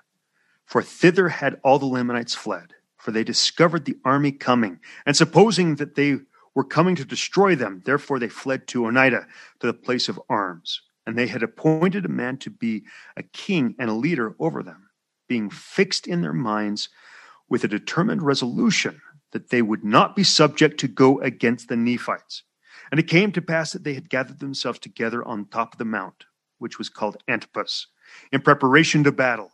[0.66, 2.74] for thither had all the Lamanites fled.
[3.00, 6.18] for they discovered the army coming, and supposing that they
[6.54, 9.26] were coming to destroy them, therefore they fled to Onidah,
[9.60, 10.82] to the place of arms.
[11.08, 12.84] And they had appointed a man to be
[13.16, 14.90] a king and a leader over them,
[15.28, 16.90] being fixed in their minds
[17.48, 22.44] with a determined resolution that they would not be subject to go against the Nephites.
[22.92, 25.86] And it came to pass that they had gathered themselves together on top of the
[25.86, 26.26] mount,
[26.60, 27.88] which was called Antipas,
[28.32, 29.52] in preparation to battle.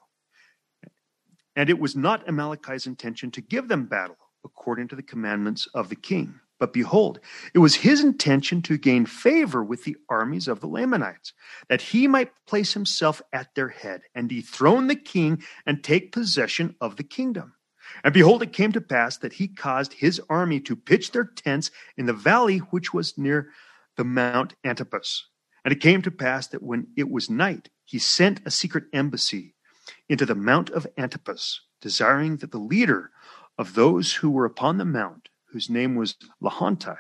[1.56, 5.90] And it was not Amalickiah's intention to give them battle according to the commandments of
[5.90, 6.40] the king.
[6.60, 7.20] But behold,
[7.54, 11.34] it was his intention to gain favor with the armies of the Lamanites,
[11.68, 16.76] that he might place himself at their head and dethrone the king and take possession
[16.80, 17.54] of the kingdom.
[18.04, 21.72] And behold, it came to pass that he caused his army to pitch their tents
[21.98, 23.50] in the valley which was near
[23.98, 25.28] the Mount Antipas.
[25.66, 29.56] And it came to pass that when it was night, he sent a secret embassy
[30.08, 33.10] into the Mount of Antipas, desiring that the leader
[33.58, 36.96] of those who were upon the mount, whose name was Lehonti,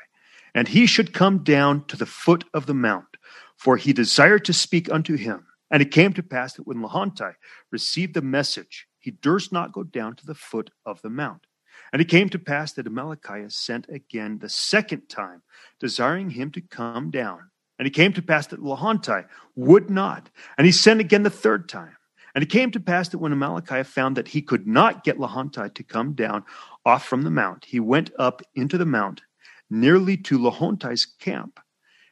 [0.56, 3.18] and he should come down to the foot of the mount,
[3.56, 5.46] for he desired to speak unto him.
[5.70, 7.34] And it came to pass that when Lehonti
[7.72, 11.46] received the message, he durst not go down to the foot of the mount.
[11.94, 15.44] And it came to pass that Amalickiah sent again the second time,
[15.80, 17.52] desiring him to come down.
[17.78, 20.30] And it came to pass that Lehonti would not.
[20.58, 21.96] And he sent again the third time.
[22.34, 25.74] And it came to pass that when Amalickiah found that he could not get Lehonti
[25.74, 26.44] to come down
[26.86, 29.22] off from the mount, he went up into the mount
[29.70, 31.60] nearly to Lehonti's camp.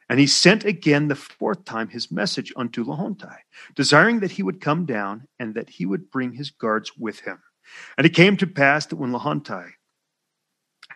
[0.08, 3.36] And he sent again the fourth time his message unto Lehonti,
[3.74, 7.42] desiring that he would come down and that he would bring his guards with him.
[7.96, 9.72] And it came to pass that when Lehonti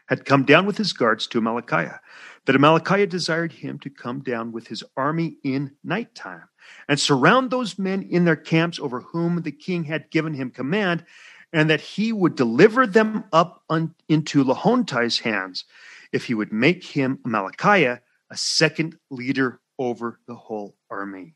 [0.06, 1.98] had come down with his guards to Amalickiah,
[2.46, 6.48] that Amalickiah desired him to come down with his army in nighttime
[6.88, 11.04] and surround those men in their camps over whom the king had given him command,
[11.52, 15.64] and that he would deliver them up un- into Lehonti's hands
[16.12, 21.34] if he would make him Amalickiah a second leader over the whole army.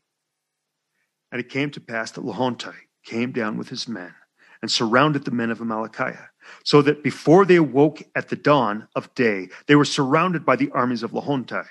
[1.31, 4.13] And it came to pass that Lehonti came down with his men
[4.61, 6.27] and surrounded the men of Amalickiah,
[6.63, 10.71] so that before they awoke at the dawn of day, they were surrounded by the
[10.71, 11.65] armies of Lehonti.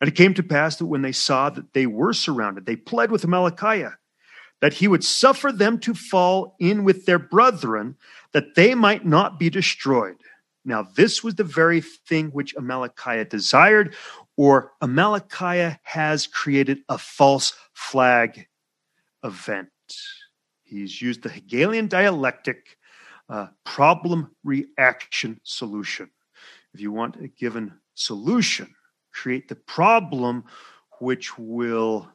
[0.00, 3.10] And it came to pass that when they saw that they were surrounded, they pled
[3.10, 3.94] with Amalickiah
[4.60, 7.96] that he would suffer them to fall in with their brethren,
[8.32, 10.16] that they might not be destroyed.
[10.64, 13.94] Now, this was the very thing which Amalickiah desired,
[14.36, 18.48] or Amalickiah has created a false flag
[19.24, 19.68] event.
[20.64, 22.76] He's used the Hegelian dialectic
[23.28, 26.10] uh, problem reaction solution.
[26.74, 28.74] If you want a given solution,
[29.12, 30.44] create the problem
[31.00, 32.08] which will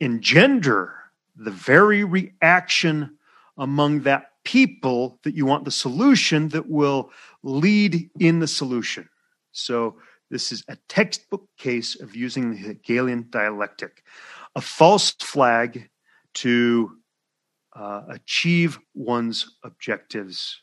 [0.00, 0.94] engender
[1.36, 3.16] the very reaction
[3.58, 7.10] among that people that you want the solution that will
[7.42, 9.08] lead in the solution.
[9.52, 9.96] So
[10.30, 14.04] this is a textbook case of using the Hegelian dialectic,
[14.54, 15.88] a false flag
[16.34, 16.95] to
[17.76, 20.60] uh, achieve one's objectives.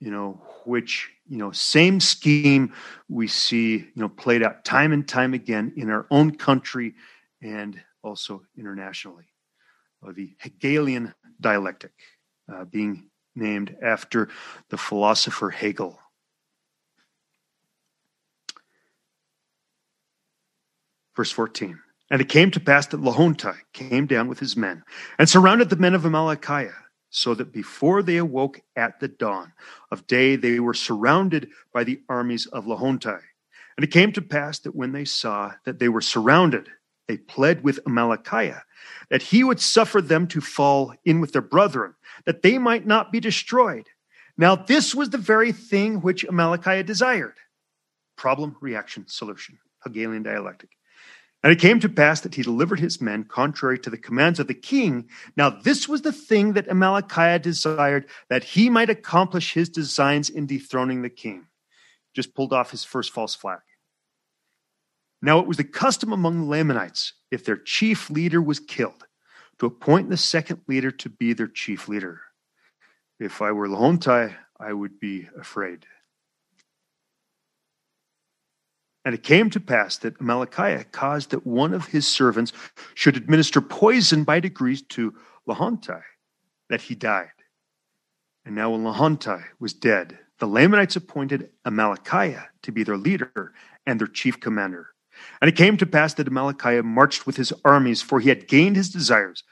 [0.00, 2.72] You know, which you know, same scheme
[3.08, 6.94] we see you know played out time and time again in our own country
[7.42, 9.26] and also internationally.
[10.02, 11.92] The Hegelian dialectic,
[12.50, 14.28] uh, being named after
[14.70, 15.98] the philosopher Hegel.
[21.14, 21.78] Verse 14.
[22.10, 24.82] And it came to pass that Lehonti came down with his men
[25.18, 26.74] and surrounded the men of Amalickiah,
[27.10, 29.52] so that before they awoke at the dawn
[29.90, 33.18] of day, they were surrounded by the armies of Lehonti.
[33.76, 36.68] And it came to pass that when they saw that they were surrounded,
[37.08, 38.62] they pled with Amalickiah
[39.10, 41.94] that he would suffer them to fall in with their brethren,
[42.24, 43.86] that they might not be destroyed.
[44.36, 47.34] Now, this was the very thing which Amalickiah desired
[48.16, 50.68] problem, reaction, solution, Hegelian dialectic.
[51.42, 54.46] And it came to pass that he delivered his men contrary to the commands of
[54.46, 55.08] the king.
[55.36, 60.46] Now, this was the thing that Amalickiah desired, that he might accomplish his designs in
[60.46, 61.46] dethroning the king.
[62.14, 63.60] Just pulled off his first false flag.
[65.22, 69.06] Now, it was the custom among the Lamanites, if their chief leader was killed,
[69.58, 72.20] to appoint the second leader to be their chief leader.
[73.18, 75.86] If I were Lehonti, I would be afraid.
[79.04, 82.52] And it came to pass that Amalickiah caused that one of his servants
[82.94, 85.14] should administer poison by degrees to
[85.48, 86.02] Lehonti,
[86.68, 87.30] that he died.
[88.44, 93.54] And now when Lehonti was dead, the Lamanites appointed Amalickiah to be their leader
[93.86, 94.88] and their chief commander.
[95.40, 98.76] And it came to pass that Amalickiah marched with his armies, for he had gained
[98.76, 99.44] his desires,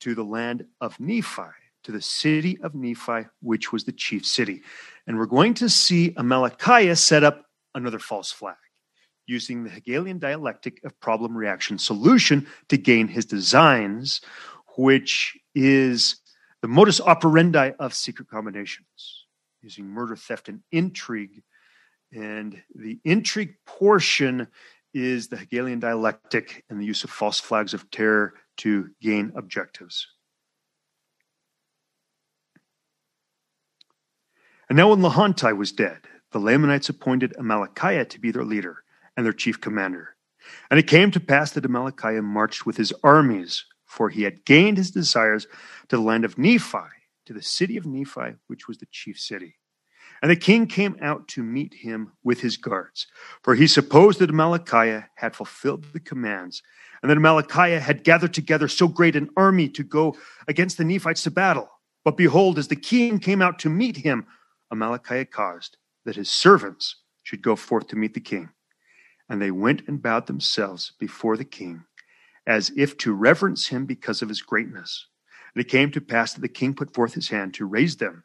[0.00, 1.42] to the land of Nephi,
[1.84, 4.62] to the city of Nephi, which was the chief city.
[5.06, 8.56] And we're going to see Amalickiah set up another false flag
[9.26, 14.20] using the Hegelian dialectic of problem reaction solution to gain his designs,
[14.76, 16.16] which is
[16.62, 19.26] the modus operandi of secret combinations,
[19.62, 21.42] using murder, theft, and intrigue.
[22.12, 24.48] And the intrigue portion
[24.92, 30.06] is the Hegelian dialectic and the use of false flags of terror to gain objectives.
[34.68, 35.98] And now, when Lehonti was dead,
[36.32, 38.83] the Lamanites appointed Amalickiah to be their leader
[39.16, 40.16] and their chief commander.
[40.70, 44.76] And it came to pass that Amalickiah marched with his armies, for he had gained
[44.76, 45.46] his desires
[45.88, 46.88] to the land of Nephi,
[47.26, 49.56] to the city of Nephi, which was the chief city.
[50.22, 53.06] And the king came out to meet him with his guards,
[53.42, 56.62] for he supposed that Amalickiah had fulfilled the commands,
[57.02, 60.16] and that Amalickiah had gathered together so great an army to go
[60.48, 61.68] against the Nephites to battle.
[62.04, 64.26] But behold, as the king came out to meet him,
[64.72, 68.50] Amalickiah caused that his servants should go forth to meet the king.
[69.28, 71.84] And they went and bowed themselves before the king,
[72.46, 75.06] as if to reverence him because of his greatness.
[75.54, 78.22] And it came to pass that the king put forth his hand to raise them,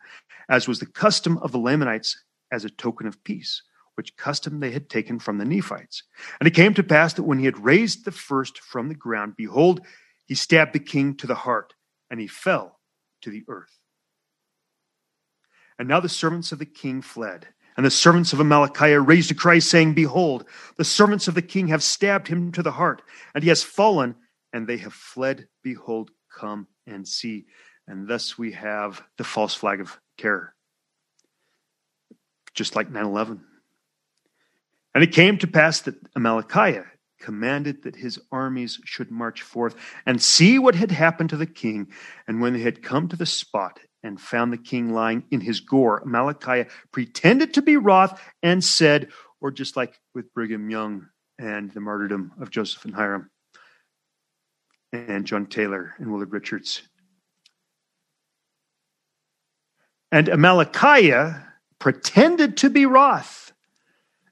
[0.49, 2.21] as was the custom of the Lamanites
[2.51, 3.61] as a token of peace,
[3.95, 6.03] which custom they had taken from the Nephites.
[6.39, 9.35] And it came to pass that when he had raised the first from the ground,
[9.37, 9.81] behold,
[10.25, 11.73] he stabbed the king to the heart,
[12.09, 12.79] and he fell
[13.21, 13.77] to the earth.
[15.77, 17.47] And now the servants of the king fled
[17.79, 20.43] and the servants of Amalickiah raised a cry, saying, Behold,
[20.75, 23.01] the servants of the king have stabbed him to the heart,
[23.33, 24.15] and he has fallen,
[24.51, 25.47] and they have fled.
[25.63, 27.45] Behold, come and see.
[27.87, 30.53] And thus we have the false flag of terror,
[32.53, 33.45] just like 9 11.
[34.93, 36.85] And it came to pass that Amalickiah
[37.21, 41.87] commanded that his armies should march forth and see what had happened to the king.
[42.27, 45.59] And when they had come to the spot, and found the king lying in his
[45.59, 46.01] gore.
[46.05, 49.09] Amalickiah pretended to be wroth and said,
[49.41, 53.29] or just like with Brigham Young and the martyrdom of Joseph and Hyrum
[54.91, 56.81] and John Taylor and Willard Richards.
[60.11, 61.45] And Amalickiah
[61.77, 63.53] pretended to be wroth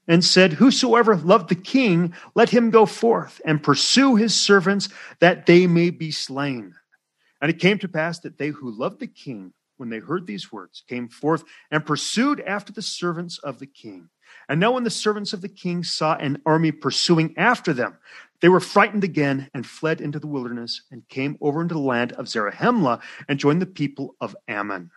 [0.08, 4.88] and said, Whosoever loved the king, let him go forth and pursue his servants
[5.20, 6.74] that they may be slain.
[7.40, 10.52] And it came to pass that they who loved the king when they heard these
[10.52, 14.10] words, came forth and pursued after the servants of the king.
[14.48, 17.96] And now, when the servants of the king saw an army pursuing after them,
[18.40, 22.12] they were frightened again and fled into the wilderness and came over into the land
[22.12, 24.90] of Zarahemla and joined the people of Ammon.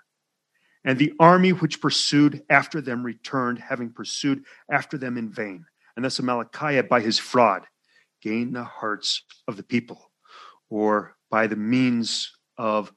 [0.84, 5.65] And the army which pursued after them returned, having pursued after them in vain.
[5.95, 7.65] And thus Amalickiah, by his fraud,
[8.21, 10.11] gained the hearts of the people,
[10.69, 12.91] or by the means of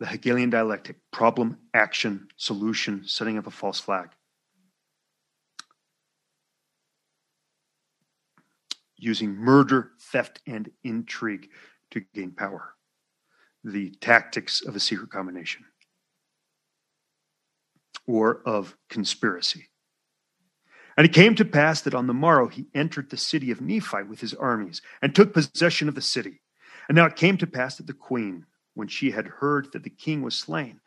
[0.00, 4.10] the Hegelian dialectic problem, action, solution, setting up a false flag.
[8.96, 11.50] Using murder, theft, and intrigue
[11.90, 12.74] to gain power.
[13.64, 15.64] The tactics of a secret combination
[18.06, 19.68] or of conspiracy.
[20.96, 24.02] And it came to pass that on the morrow he entered the city of Nephi
[24.02, 26.40] with his armies and took possession of the city.
[26.88, 28.46] And now it came to pass that the queen,
[28.78, 30.80] when she had heard that the king was slain.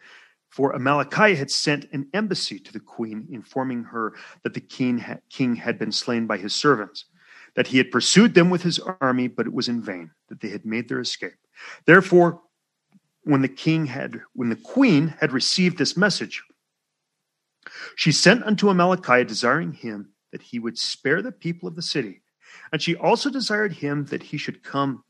[0.49, 4.13] For Amalickiah had sent an embassy to the queen, informing her
[4.43, 7.05] that the king had been slain by his servants,
[7.55, 10.47] that he had pursued them with his army, but it was in vain, that they
[10.47, 11.35] had made their escape.
[11.85, 12.41] Therefore,
[13.23, 16.41] when the king had, when the queen had received this message,
[17.97, 22.21] she sent unto Amalickiah, desiring him that he would spare the people of the city.
[22.71, 25.03] And she also desired him that he should come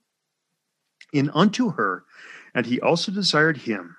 [1.13, 2.05] in unto her
[2.54, 3.95] and he also desired him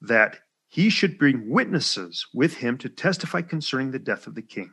[0.00, 4.72] that he should bring witnesses with him to testify concerning the death of the king.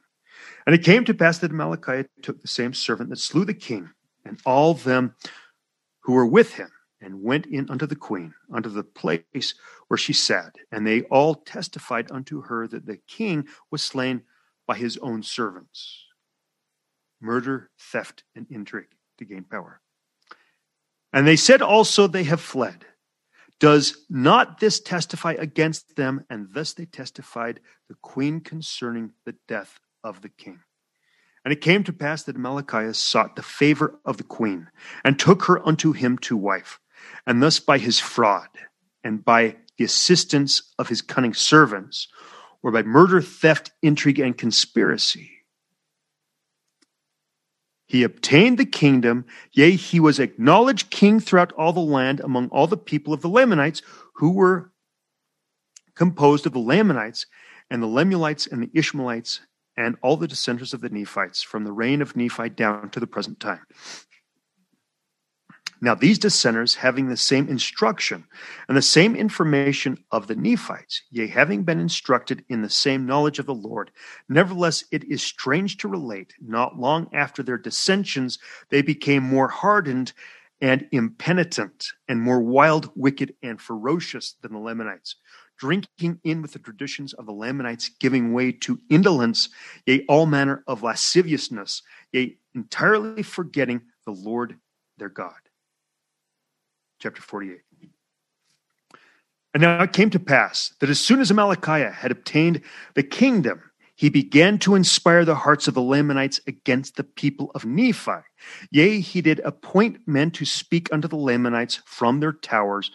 [0.66, 3.90] And it came to pass that Amalickiah took the same servant that slew the king
[4.26, 5.16] and all them
[6.02, 6.70] who were with him
[7.02, 9.54] and went in unto the queen, unto the place
[9.88, 10.56] where she sat.
[10.72, 14.24] And they all testified unto her that the king was slain
[14.68, 16.06] by his own servants.
[17.22, 19.82] Murder, theft, and intrigue to gain power.
[21.14, 22.86] And they said also they have fled.
[23.60, 26.26] Does not this testify against them?
[26.30, 30.60] And thus they testified the queen concerning the death of the king.
[31.44, 34.70] And it came to pass that Amalickiah sought the favor of the queen,
[35.04, 36.80] and took her unto him to wife.
[37.28, 38.50] And thus by his fraud,
[39.04, 42.08] and by the assistance of his cunning servants,
[42.64, 45.35] or by murder, theft, intrigue, and conspiracy,
[47.88, 52.68] He obtained the kingdom, yea, he was acknowledged king throughout all the land among all
[52.68, 53.82] the people of the Lamanites,
[54.16, 54.72] who were
[55.96, 57.26] composed of the Lamanites
[57.70, 59.42] and the Lemuelites and the Ishmaelites
[59.78, 63.08] and all the descendants of the Nephites from the reign of Nephi down to the
[63.08, 63.66] present time.
[65.86, 68.26] Now, these dissenters, having the same instruction
[68.68, 73.38] and the same information of the Nephites, yea, having been instructed in the same knowledge
[73.38, 73.92] of the Lord,
[74.28, 78.40] nevertheless, it is strange to relate, not long after their dissensions,
[78.72, 80.12] they became more hardened
[80.60, 85.18] and impenitent, and more wild, wicked, and ferocious than the Lamanites,
[85.60, 89.50] drinking in with the traditions of the Lamanites, giving way to indolence,
[89.86, 94.58] yea, all manner of lasciviousness, yea, entirely forgetting the Lord
[94.98, 95.45] their God
[97.00, 97.62] chapter 48.
[99.54, 102.62] And now it came to pass that as soon as Amalickiah had obtained
[102.94, 103.62] the kingdom,
[103.96, 108.20] he began to inspire the hearts of the Lamanites against the people of Nephi.
[108.70, 112.92] Yea, he did appoint men to speak unto the Lamanites from their towers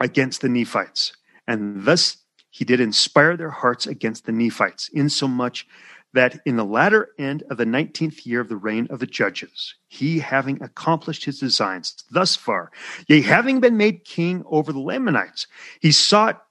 [0.00, 1.12] against the Nephites.
[1.46, 2.16] And thus
[2.50, 5.66] he did inspire their hearts against the Nephites, insomuch
[6.14, 9.74] that in the latter end of the nineteenth year of the reign of the judges,
[9.88, 12.70] he having accomplished his designs thus far,
[13.08, 15.46] yea, having been made king over the Lamanites,
[15.80, 16.44] he sought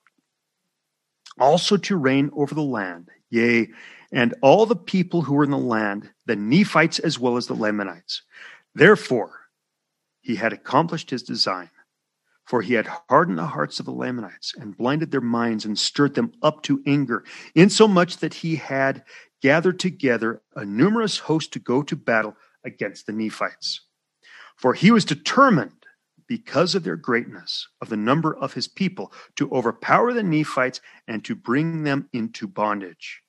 [1.40, 3.70] also to reign over the land, yea,
[4.12, 7.56] and all the people who were in the land, the Nephites as well as the
[7.56, 8.22] Lamanites.
[8.76, 9.32] Therefore,
[10.22, 11.70] he had accomplished his design.
[12.46, 16.14] For he had hardened the hearts of the Lamanites and blinded their minds and stirred
[16.14, 17.24] them up to anger,
[17.56, 19.06] insomuch that he had
[19.44, 23.82] gathered together a numerous host to go to battle against the Nephites.
[24.56, 25.86] For he was determined,
[26.26, 30.80] because of their greatness, of the number of his people, to overpower the Nephites
[31.10, 33.22] and to bring them into bondage.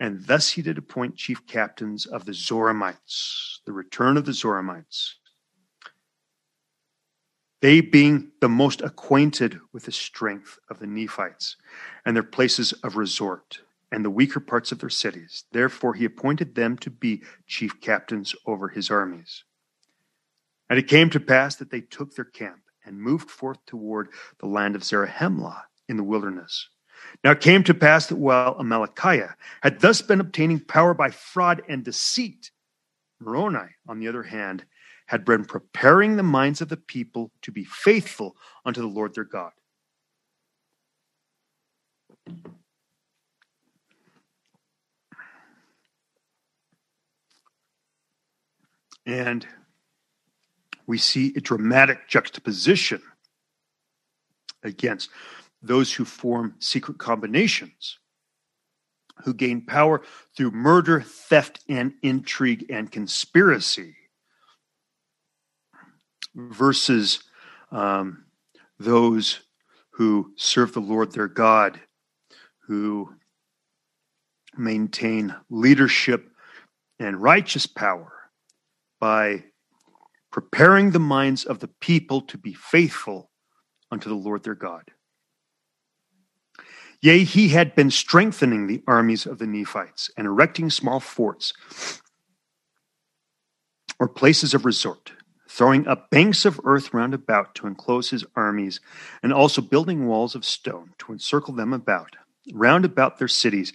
[0.00, 5.16] And thus he did appoint chief captains of the Zoramites, the return of the Zoramites.
[7.60, 11.56] They being the most acquainted with the strength of the Nephites
[12.06, 13.60] and their places of resort
[13.94, 15.44] and the weaker parts of their cities.
[15.52, 19.44] Therefore, he appointed them to be chief captains over his armies.
[20.68, 24.08] And it came to pass that they took their camp and moved forth toward
[24.40, 26.68] the land of Zarahemla in the wilderness.
[27.22, 31.62] Now it came to pass that while Amalickiah had thus been obtaining power by fraud
[31.68, 32.50] and deceit,
[33.20, 34.64] Moroni, on the other hand,
[35.06, 38.34] had been preparing the minds of the people to be faithful
[38.64, 39.52] unto the Lord their God.
[49.06, 49.46] And
[50.86, 53.02] we see a dramatic juxtaposition
[54.62, 55.10] against
[55.62, 57.98] those who form secret combinations,
[59.24, 60.02] who gain power
[60.36, 63.96] through murder, theft, and intrigue and conspiracy,
[66.34, 67.22] versus
[67.70, 68.24] um,
[68.78, 69.40] those
[69.90, 71.80] who serve the Lord their God,
[72.66, 73.14] who
[74.56, 76.30] maintain leadership
[76.98, 78.13] and righteous power
[79.04, 79.44] by
[80.32, 83.30] preparing the minds of the people to be faithful
[83.90, 84.92] unto the Lord their God.
[87.02, 91.52] Yea, he had been strengthening the armies of the Nephites and erecting small forts
[94.00, 95.12] or places of resort,
[95.50, 98.80] throwing up banks of earth round about to enclose his armies,
[99.22, 102.16] and also building walls of stone to encircle them about,
[102.54, 103.74] round about their cities,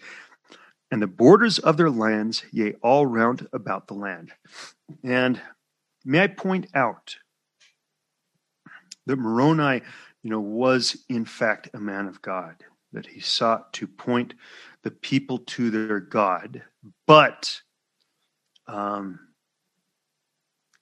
[0.90, 4.32] and the borders of their lands, yea, all round about the land.
[5.04, 5.42] And
[6.06, 7.18] may I point out
[9.06, 9.82] that Moroni,
[10.24, 12.64] you know, was in fact a man of God,
[12.94, 14.34] that he sought to point
[14.84, 16.64] the people to their God,
[17.06, 17.62] but
[18.68, 19.20] um,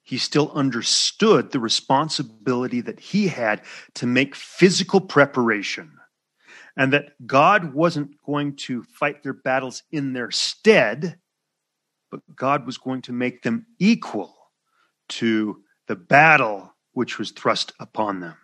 [0.02, 3.62] he still understood the responsibility that he had
[3.94, 5.92] to make physical preparation
[6.78, 11.18] and that God wasn't going to fight their battles in their stead,
[12.10, 14.34] but God was going to make them equal
[15.10, 18.36] to the battle which was thrust upon them.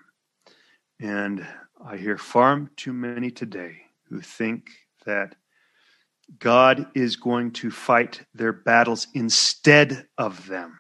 [1.01, 1.47] And
[1.85, 4.71] I hear far too many today who think
[5.07, 5.35] that
[6.39, 10.79] God is going to fight their battles instead of them.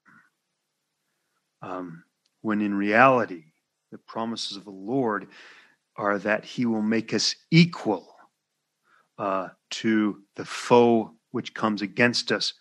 [1.62, 2.04] Um,
[2.40, 3.44] when in reality,
[3.90, 5.28] the promises of the Lord
[5.96, 8.14] are that he will make us equal
[9.18, 12.54] uh, to the foe which comes against us,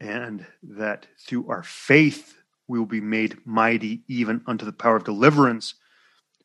[0.00, 5.04] and that through our faith we will be made mighty even unto the power of
[5.04, 5.74] deliverance,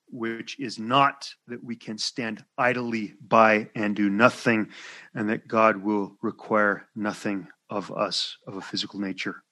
[0.10, 4.68] which is not that we can stand idly by and do nothing,
[5.14, 9.44] and that God will require nothing of us of a physical nature.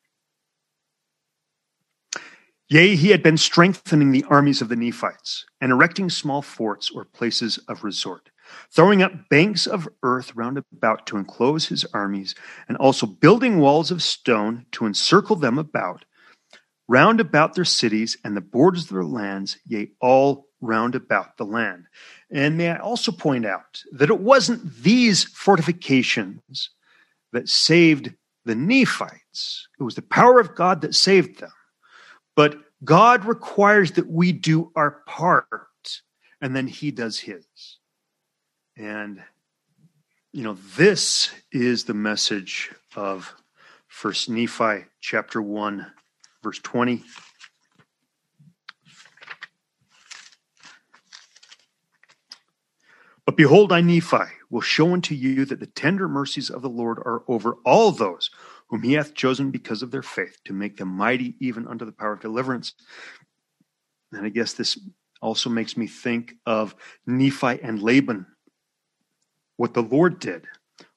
[2.70, 7.06] Yea, he had been strengthening the armies of the Nephites and erecting small forts or
[7.06, 8.30] places of resort,
[8.71, 12.35] throwing up banks of earth round about to enclose his armies,
[12.67, 16.05] and also building walls of stone to encircle them about,
[16.87, 21.45] round about their cities and the borders of their lands, yea, all round about the
[21.45, 21.85] land.
[22.31, 26.69] And may I also point out that it wasn't these fortifications
[27.31, 28.13] that saved
[28.45, 31.53] the Nephites, it was the power of God that saved them.
[32.35, 36.01] But God requires that we do our part
[36.41, 37.45] and then he does his.
[38.78, 39.21] And,
[40.32, 43.34] you know, this is the message of
[43.88, 45.86] First Nephi chapter 1,
[46.41, 47.03] verse 20.
[53.26, 54.17] But behold, I, Nephi,
[54.49, 58.30] will show unto you that the tender mercies of the Lord are over all those
[58.67, 61.91] whom he hath chosen because of their faith, to make them mighty even unto the
[61.91, 62.74] power of deliverance.
[64.11, 64.80] And I guess this
[65.21, 68.26] also makes me think of Nephi and Laban.
[69.64, 70.45] What the Lord did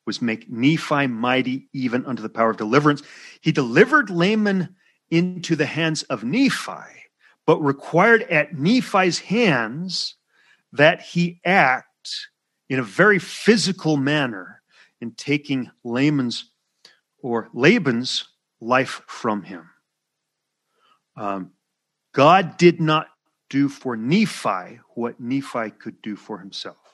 [0.07, 3.01] was make Nephi mighty even unto the power of deliverance.
[3.41, 4.75] He delivered Laban
[5.09, 6.91] into the hands of Nephi,
[7.47, 10.17] but required at Nephi's hands
[10.73, 12.27] that he act
[12.69, 14.63] in a very physical manner
[15.01, 16.51] in taking Laman's
[17.23, 18.25] or Laban's
[18.61, 19.71] life from him.
[21.17, 21.53] Um,
[22.13, 23.07] God did not
[23.49, 26.86] do for Nephi what Nephi could do for himself.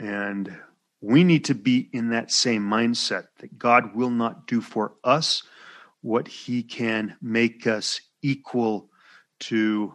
[0.00, 0.58] And
[1.02, 5.42] we need to be in that same mindset that God will not do for us
[6.00, 8.88] what he can make us equal
[9.40, 9.94] to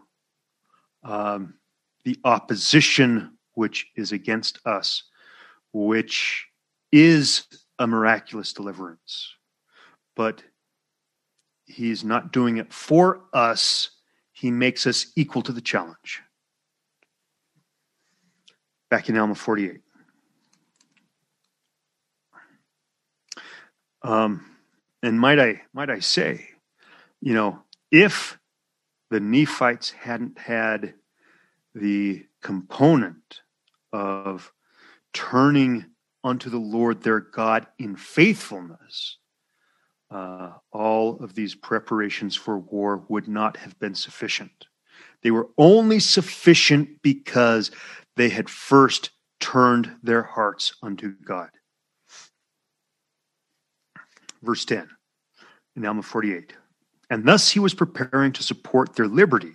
[1.03, 1.55] um,
[2.03, 5.03] the opposition which is against us,
[5.73, 6.45] which
[6.91, 7.47] is
[7.79, 9.33] a miraculous deliverance.
[10.15, 10.43] But
[11.65, 13.89] he's not doing it for us,
[14.33, 16.21] he makes us equal to the challenge.
[18.91, 19.81] Back in Alma 48.
[24.05, 24.45] Um,
[25.01, 26.47] and might I might I say,
[27.21, 28.37] you know, if
[29.09, 30.93] the Nephites hadn't had
[31.73, 33.41] the component
[33.91, 34.53] of
[35.11, 35.85] turning
[36.23, 39.17] unto the Lord their God in faithfulness,
[40.11, 44.67] uh, all of these preparations for war would not have been sufficient.
[45.23, 47.71] They were only sufficient because
[48.17, 51.49] they had first turned their hearts unto God.
[54.45, 54.87] Verse 10
[55.75, 56.53] in Alma 48.
[57.09, 59.53] And thus he was preparing to support their liberty.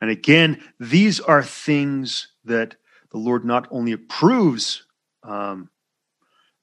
[0.00, 2.76] And again, these are things that
[3.10, 4.84] the Lord not only approves
[5.22, 5.70] um,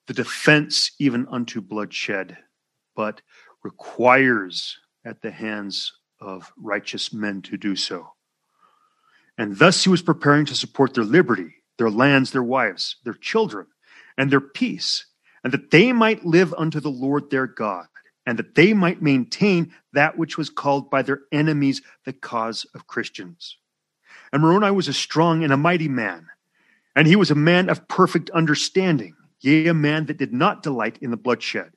[0.08, 2.38] the defense even unto bloodshed,
[2.96, 3.22] but
[3.64, 8.14] requires at the hands of righteous men to do so.
[9.38, 13.68] And thus he was preparing to support their liberty, their lands, their wives, their children,
[14.18, 15.06] and their peace,
[15.44, 17.88] and that they might live unto the Lord their God,
[18.26, 22.88] and that they might maintain that which was called by their enemies the cause of
[22.88, 23.58] Christians.
[24.32, 26.28] And Moroni was a strong and a mighty man,
[26.96, 30.98] and he was a man of perfect understanding yea, a man that did not delight
[31.02, 31.72] in the bloodshed,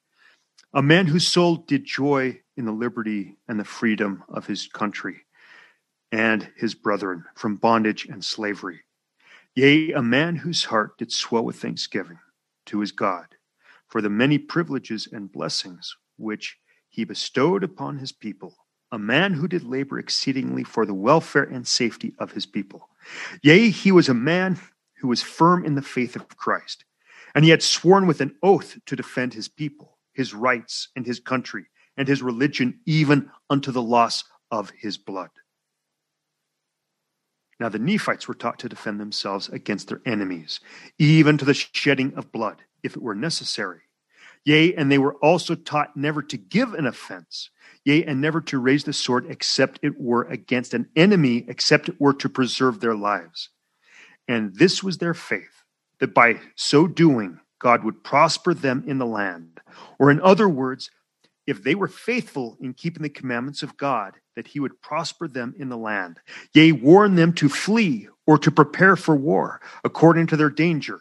[0.74, 5.22] a man whose soul did joy in the liberty and the freedom of his country
[6.10, 8.80] and his brethren from bondage and slavery.
[9.54, 12.18] Yea, a man whose heart did swell with thanksgiving
[12.66, 13.26] to his God
[13.92, 16.56] for the many privileges and blessings which
[16.88, 18.56] he bestowed upon his people,
[18.90, 22.88] a man who did labor exceedingly for the welfare and safety of his people.
[23.42, 24.58] Yea, he was a man
[24.98, 26.86] who was firm in the faith of Christ
[27.34, 31.20] and he had sworn with an oath to defend his people, his rights, and his
[31.20, 31.66] country,
[31.96, 35.30] and his religion, even unto the loss of his blood.
[37.60, 40.60] Now the Nephites were taught to defend themselves against their enemies,
[40.98, 43.80] even to the shedding of blood, if it were necessary.
[44.44, 47.50] Yea, and they were also taught never to give an offense,
[47.84, 52.00] yea, and never to raise the sword except it were against an enemy, except it
[52.00, 53.50] were to preserve their lives.
[54.26, 55.62] And this was their faith
[56.00, 59.60] that by so doing, God would prosper them in the land.
[60.00, 60.90] Or, in other words,
[61.46, 65.54] if they were faithful in keeping the commandments of God, that he would prosper them
[65.58, 66.18] in the land,
[66.54, 71.00] yea, warn them to flee or to prepare for war according to their danger,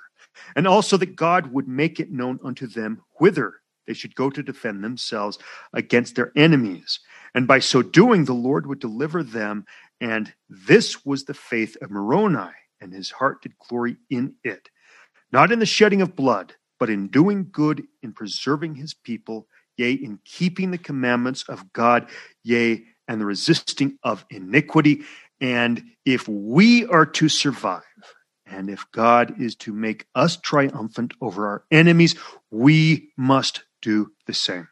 [0.56, 3.56] and also that God would make it known unto them whither
[3.88, 5.40] they should go to defend themselves
[5.74, 7.00] against their enemies.
[7.34, 9.66] And by so doing, the Lord would deliver them.
[10.00, 14.70] And this was the faith of Moroni, and his heart did glory in it
[15.32, 19.94] not in the shedding of blood, but in doing good, in preserving his people, yea,
[19.94, 22.10] in keeping the commandments of God,
[22.44, 25.04] yea, and the resisting of iniquity.
[25.40, 27.84] And if we are to survive,
[28.52, 32.16] and if God is to make us triumphant over our enemies,
[32.52, 34.68] we must do the same.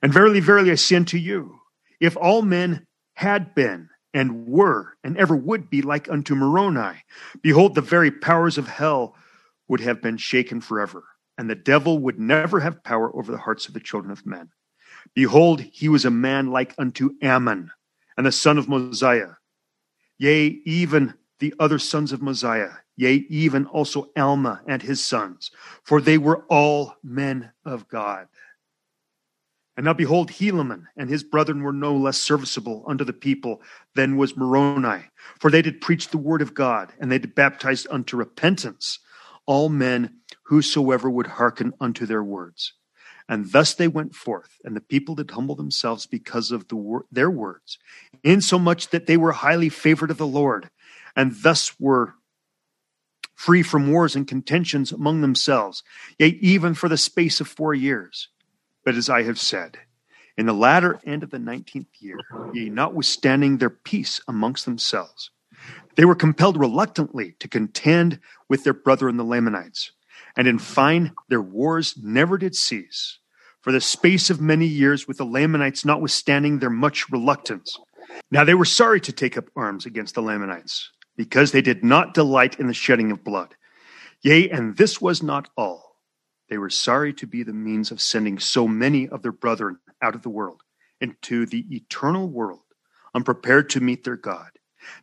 [0.00, 1.60] And verily, verily, I say unto you,
[2.00, 7.04] if all men had been and were and ever would be like unto Moroni,
[7.42, 9.16] behold, the very powers of hell
[9.68, 11.04] would have been shaken forever,
[11.36, 14.50] and the devil would never have power over the hearts of the children of men.
[15.14, 17.70] Behold, he was a man like unto Ammon,
[18.16, 19.32] and the son of Mosiah.
[20.18, 25.50] Yea, even the other sons of Mosiah, yea, even also Alma and his sons,
[25.82, 28.28] for they were all men of God.
[29.76, 33.60] And now behold, Helaman and his brethren were no less serviceable unto the people
[33.96, 35.00] than was Moroni,
[35.40, 39.00] for they did preach the word of God, and they did baptize unto repentance
[39.44, 42.74] all men whosoever would hearken unto their words.
[43.28, 47.06] And thus they went forth, and the people did humble themselves because of the wor-
[47.10, 47.78] their words,
[48.22, 50.70] insomuch that they were highly favored of the Lord
[51.16, 52.14] and thus were
[53.34, 55.82] free from wars and contentions among themselves,
[56.18, 58.28] yea, even for the space of four years.
[58.84, 59.78] But as I have said,
[60.36, 62.18] in the latter end of the nineteenth year,
[62.52, 65.30] yea, notwithstanding their peace amongst themselves,
[65.96, 69.92] they were compelled reluctantly to contend with their brethren the Lamanites.
[70.36, 73.18] And in fine, their wars never did cease,
[73.60, 77.78] for the space of many years with the Lamanites, notwithstanding their much reluctance.
[78.30, 82.14] Now they were sorry to take up arms against the Lamanites because they did not
[82.14, 83.54] delight in the shedding of blood.
[84.22, 85.96] Yea, and this was not all.
[86.48, 90.14] They were sorry to be the means of sending so many of their brethren out
[90.14, 90.62] of the world
[91.00, 92.62] into the eternal world,
[93.14, 94.50] unprepared to meet their God.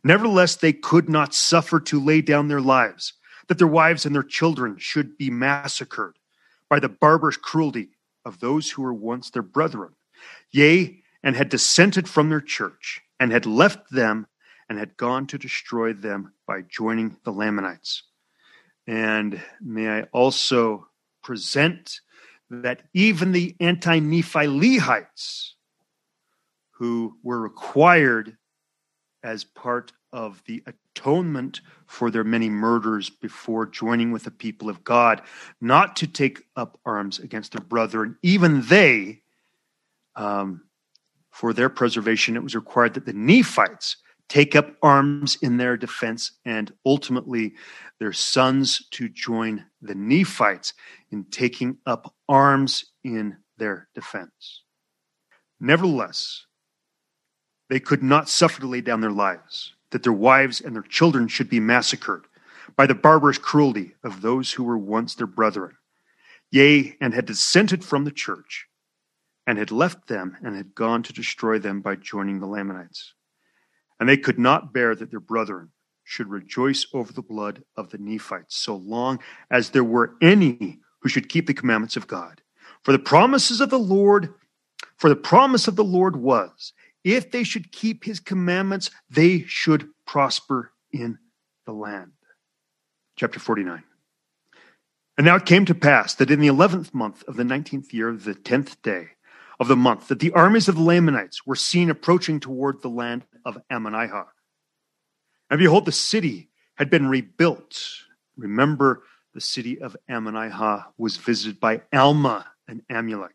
[0.04, 3.14] Nevertheless, they could not suffer to lay down their lives,
[3.48, 6.16] that their wives and their children should be massacred
[6.68, 7.90] by the barbarous cruelty
[8.24, 9.94] of those who were once their brethren,
[10.50, 14.26] yea, and had dissented from their church, and had left them
[14.70, 18.04] and had gone to destroy them by joining the Lamanites.
[18.86, 20.86] And may I also
[21.24, 22.00] present
[22.50, 25.50] that even the anti Nephi Lehites,
[26.70, 28.36] who were required
[29.24, 34.84] as part of the atonement for their many murders before joining with the people of
[34.84, 35.20] God,
[35.60, 39.22] not to take up arms against their brethren, even they,
[40.14, 40.62] um,
[41.30, 43.96] for their preservation, it was required that the Nephites
[44.30, 47.52] take up arms in their defense, and ultimately
[47.98, 50.72] their sons to join the Nephites
[51.10, 54.62] in taking up arms in their defense.
[55.58, 56.46] Nevertheless,
[57.68, 61.26] they could not suffer to lay down their lives, that their wives and their children
[61.26, 62.24] should be massacred
[62.76, 65.76] by the barbarous cruelty of those who were once their brethren,
[66.52, 68.68] yea, and had dissented from the church,
[69.44, 73.14] and had left them and had gone to destroy them by joining the Lamanites.
[74.00, 75.70] And they could not bear that their brethren
[76.04, 79.20] should rejoice over the blood of the Nephites so long
[79.50, 82.40] as there were any who should keep the commandments of God.
[82.82, 84.34] For the promises of the Lord,
[84.96, 86.72] for the promise of the Lord was,
[87.04, 91.18] if they should keep his commandments, they should prosper in
[91.66, 92.12] the land.
[93.16, 93.82] Chapter 49.
[95.18, 98.08] And now it came to pass that in the eleventh month of the nineteenth year
[98.08, 99.10] of the tenth day,
[99.58, 103.24] of the month that the armies of the Lamanites were seen approaching toward the land
[103.44, 104.26] of Ammonihah.
[105.50, 107.82] And behold, the city had been rebuilt.
[108.36, 109.02] Remember,
[109.34, 113.28] the city of Ammonihah was visited by Alma and Amulek.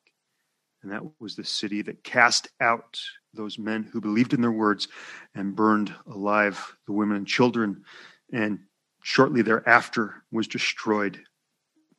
[0.81, 2.99] And that was the city that cast out
[3.33, 4.87] those men who believed in their words
[5.33, 7.83] and burned alive the women and children,
[8.31, 8.59] and
[9.03, 11.19] shortly thereafter was destroyed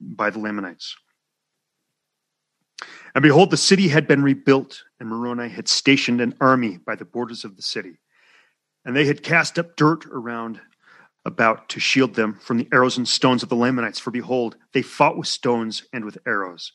[0.01, 0.97] by the Lamanites.
[3.15, 7.05] And behold, the city had been rebuilt, and Moroni had stationed an army by the
[7.05, 7.99] borders of the city.
[8.85, 10.61] And they had cast up dirt around
[11.25, 13.99] about to shield them from the arrows and stones of the Lamanites.
[13.99, 16.73] For behold, they fought with stones and with arrows.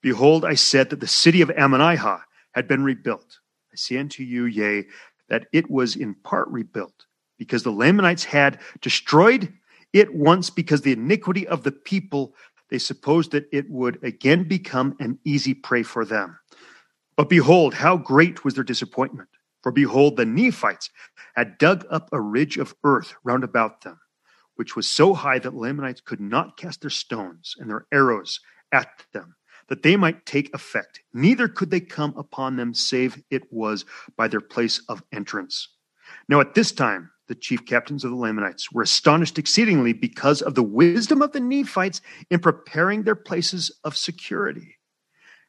[0.00, 3.38] Behold, I said that the city of Ammonihah had been rebuilt.
[3.72, 4.86] I say unto you, yea,
[5.28, 7.06] that it was in part rebuilt,
[7.38, 9.52] because the Lamanites had destroyed
[9.92, 12.34] it once because the iniquity of the people
[12.70, 16.38] they supposed that it would again become an easy prey for them.
[17.16, 19.28] But behold, how great was their disappointment.
[19.62, 20.90] For behold, the Nephites
[21.34, 24.00] had dug up a ridge of earth round about them,
[24.56, 28.40] which was so high that Lamanites could not cast their stones and their arrows
[28.72, 29.36] at them,
[29.68, 31.00] that they might take effect.
[31.12, 33.84] Neither could they come upon them, save it was
[34.16, 35.68] by their place of entrance.
[36.28, 40.54] Now at this time, the chief captains of the Lamanites, were astonished exceedingly because of
[40.54, 42.00] the wisdom of the Nephites
[42.30, 44.76] in preparing their places of security.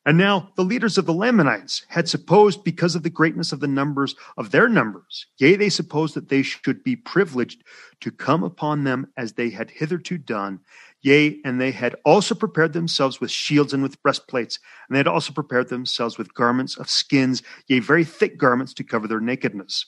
[0.06, 3.68] And now the leaders of the Lamanites had supposed, because of the greatness of the
[3.68, 7.64] numbers of their numbers, yea, they supposed that they should be privileged
[8.02, 10.60] to come upon them as they had hitherto done.
[11.02, 15.08] Yea, and they had also prepared themselves with shields and with breastplates, and they had
[15.08, 19.86] also prepared themselves with garments of skins, yea, very thick garments to cover their nakedness.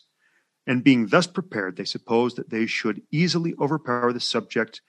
[0.68, 4.82] And being thus prepared, they supposed that they should easily overpower the subject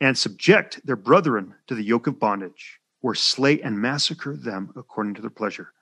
[0.00, 5.14] and subject their brethren to the yoke of bondage, or slay and massacre them according
[5.14, 5.72] to their pleasure.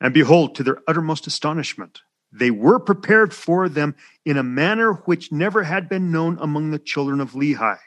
[0.00, 2.00] And behold, to their uttermost astonishment,
[2.32, 3.94] they were prepared for them
[4.24, 7.78] in a manner which never had been known among the children of Lehi.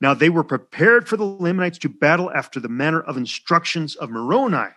[0.00, 4.10] Now they were prepared for the Lamanites to battle after the manner of instructions of
[4.10, 4.70] Moroni,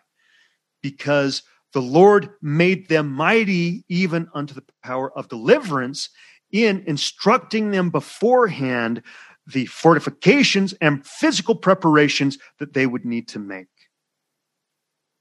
[0.81, 6.09] because the Lord made them mighty even unto the power of deliverance
[6.51, 9.01] in instructing them beforehand
[9.47, 13.67] the fortifications and physical preparations that they would need to make.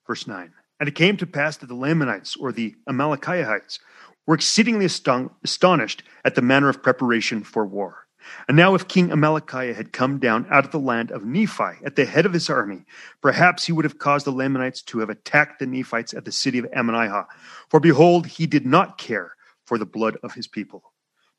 [0.06, 3.78] Verse 9 And it came to pass that the Lamanites or the Amalickiahites
[4.26, 8.06] were exceedingly astonished at the manner of preparation for war.
[8.48, 11.94] And now, if King Amalickiah had come down out of the land of Nephi at
[11.94, 12.84] the head of his army,
[13.22, 16.58] perhaps he would have caused the Lamanites to have attacked the Nephites at the city
[16.58, 17.26] of Ammonihah.
[17.68, 20.82] For behold, he did not care for the blood of his people.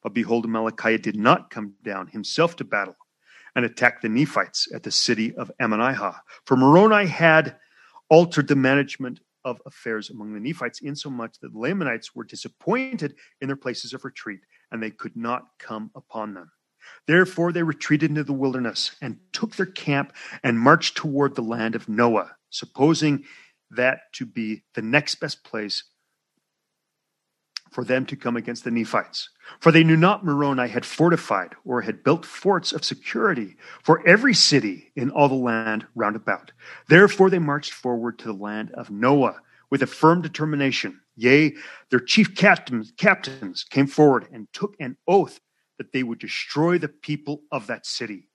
[0.08, 2.96] But behold, Amalickiah did not come down himself to battle
[3.58, 6.22] and attack the Nephites at the city of Ammonihah.
[6.46, 7.58] For Moroni had
[8.10, 13.48] altered the management of affairs among the Nephites, insomuch that the Lamanites were disappointed in
[13.48, 14.40] their places of retreat,
[14.72, 16.54] and they could not come upon them.
[17.06, 21.76] Therefore, they retreated into the wilderness and took their camp and marched toward the land
[21.76, 23.26] of Noah, supposing
[23.72, 25.84] that to be the next best place
[27.72, 29.30] for them to come against the Nephites.
[29.60, 34.34] For they knew not Moroni had fortified or had built forts of security for every
[34.34, 36.52] city in all the land round about.
[36.88, 39.40] Therefore, they marched forward to the land of Noah
[39.70, 41.02] with a firm determination.
[41.16, 41.56] Yea,
[41.90, 42.94] their chief captains,
[43.70, 45.40] came forward and took an oath
[45.78, 48.30] that they would destroy the people of that city.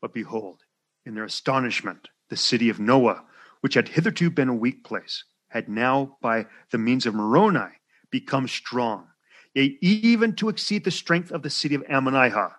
[0.00, 0.62] But behold,
[1.04, 3.24] in their astonishment, the city of Noah,
[3.60, 7.68] which had hitherto been a weak place, had now, by the means of Moroni,
[8.12, 9.08] become strong,
[9.54, 12.52] yea, even to exceed the strength of the city of Ammonihah.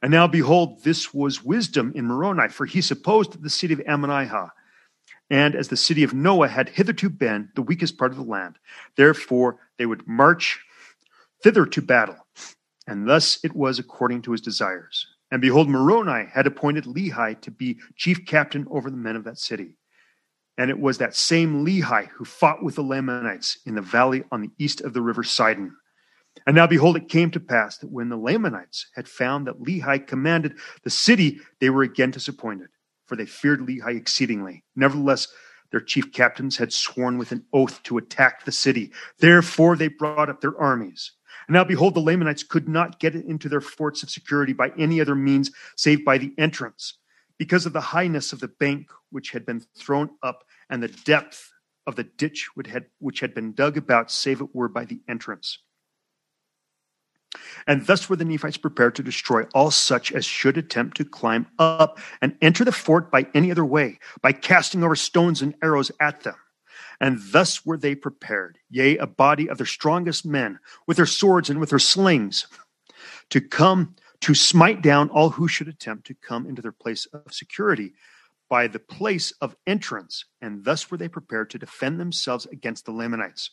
[0.00, 3.80] And now, behold, this was wisdom in Moroni, for he supposed that the city of
[3.80, 4.48] Ammonihah,
[5.28, 8.56] and as the city of Noah had hitherto been the weakest part of the land,
[8.96, 10.60] therefore they would march
[11.42, 12.16] thither to battle
[12.86, 15.06] and thus it was according to his desires.
[15.30, 19.38] And behold, Moroni had appointed Lehi to be chief captain over the men of that
[19.38, 19.76] city.
[20.62, 24.42] And it was that same Lehi who fought with the Lamanites in the valley on
[24.42, 25.76] the east of the river Sidon.
[26.46, 30.06] And now behold, it came to pass that when the Lamanites had found that Lehi
[30.06, 32.68] commanded the city, they were again disappointed,
[33.06, 34.62] for they feared Lehi exceedingly.
[34.76, 35.26] Nevertheless,
[35.72, 38.92] their chief captains had sworn with an oath to attack the city.
[39.18, 41.10] Therefore, they brought up their armies
[41.48, 45.00] and now behold, the Lamanites could not get into their forts of security by any
[45.00, 46.94] other means save by the entrance,
[47.42, 51.50] because of the highness of the bank which had been thrown up and the depth
[51.88, 55.58] of the ditch which had, been dug about, save it were by the entrance.
[57.66, 61.48] And thus were the Nephites prepared to destroy all such as should attempt to climb
[61.58, 65.90] up and enter the fort by any other way, by casting over stones and arrows
[65.98, 66.36] at them.
[67.00, 71.50] And thus were they prepared, yea, a body of their strongest men, with their swords
[71.50, 72.46] and with their slings,
[73.30, 77.32] to come to smite down all who should attempt to come into their place of
[77.32, 77.92] security
[78.48, 80.24] by the place of entrance.
[80.40, 83.50] And thus were they prepared to defend themselves against the Lamanites.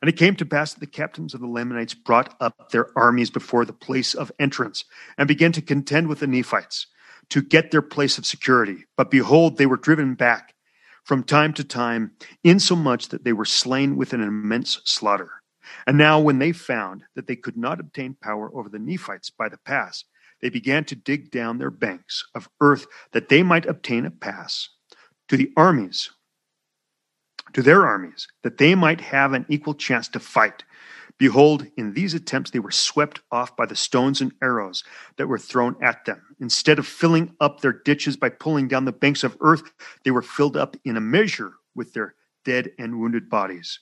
[0.00, 3.30] And it came to pass that the captains of the Lamanites brought up their armies
[3.30, 4.84] before the place of entrance
[5.18, 6.86] and began to contend with the Nephites
[7.30, 8.84] to get their place of security.
[8.96, 10.54] But behold, they were driven back
[11.02, 12.12] from time to time,
[12.44, 15.30] insomuch that they were slain with an immense slaughter.
[15.86, 19.48] And now, when they found that they could not obtain power over the Nephites by
[19.48, 20.04] the pass,
[20.40, 24.68] they began to dig down their banks of earth that they might obtain a pass
[25.28, 26.10] to the armies,
[27.52, 30.64] to their armies, that they might have an equal chance to fight.
[31.16, 34.82] Behold, in these attempts they were swept off by the stones and arrows
[35.16, 36.20] that were thrown at them.
[36.40, 39.62] Instead of filling up their ditches by pulling down the banks of earth,
[40.04, 43.78] they were filled up in a measure with their dead and wounded bodies.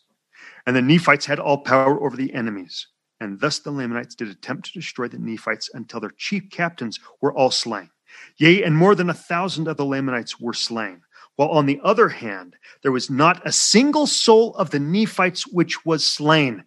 [0.66, 2.86] And the Nephites had all power over the enemies.
[3.20, 7.32] And thus the Lamanites did attempt to destroy the Nephites until their chief captains were
[7.32, 7.90] all slain.
[8.36, 11.02] Yea, and more than a thousand of the Lamanites were slain.
[11.36, 15.84] While on the other hand, there was not a single soul of the Nephites which
[15.86, 16.64] was slain.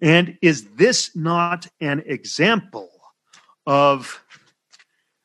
[0.00, 2.90] And is this not an example
[3.66, 4.22] of,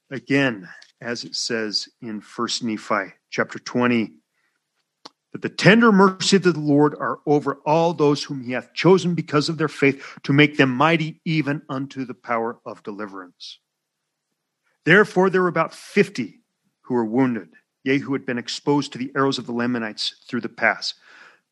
[0.10, 0.68] again,
[1.02, 4.12] as it says in First Nephi chapter 20,
[5.32, 9.16] that the tender mercy of the Lord are over all those whom he hath chosen
[9.16, 13.60] because of their faith to make them mighty even unto the power of deliverance.
[14.84, 16.42] Therefore, there were about fifty
[16.82, 17.50] who were wounded,
[17.84, 20.96] yea, who had been exposed to the arrows of the Lamanites through the pass.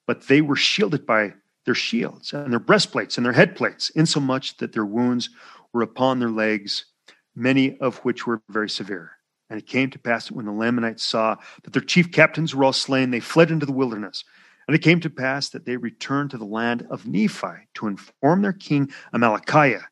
[0.06, 1.34] But they were shielded by
[1.66, 5.30] their shields and their breastplates and their headplates, insomuch that their wounds
[5.72, 6.86] were upon their legs,
[7.36, 9.12] many of which were very severe.
[9.50, 12.64] And it came to pass that when the Lamanites saw that their chief captains were
[12.64, 14.24] all slain, they fled into the wilderness.
[14.68, 18.44] And it came to pass that they returned to the land of Nephi to inform
[18.44, 19.86] their king Amalickiah,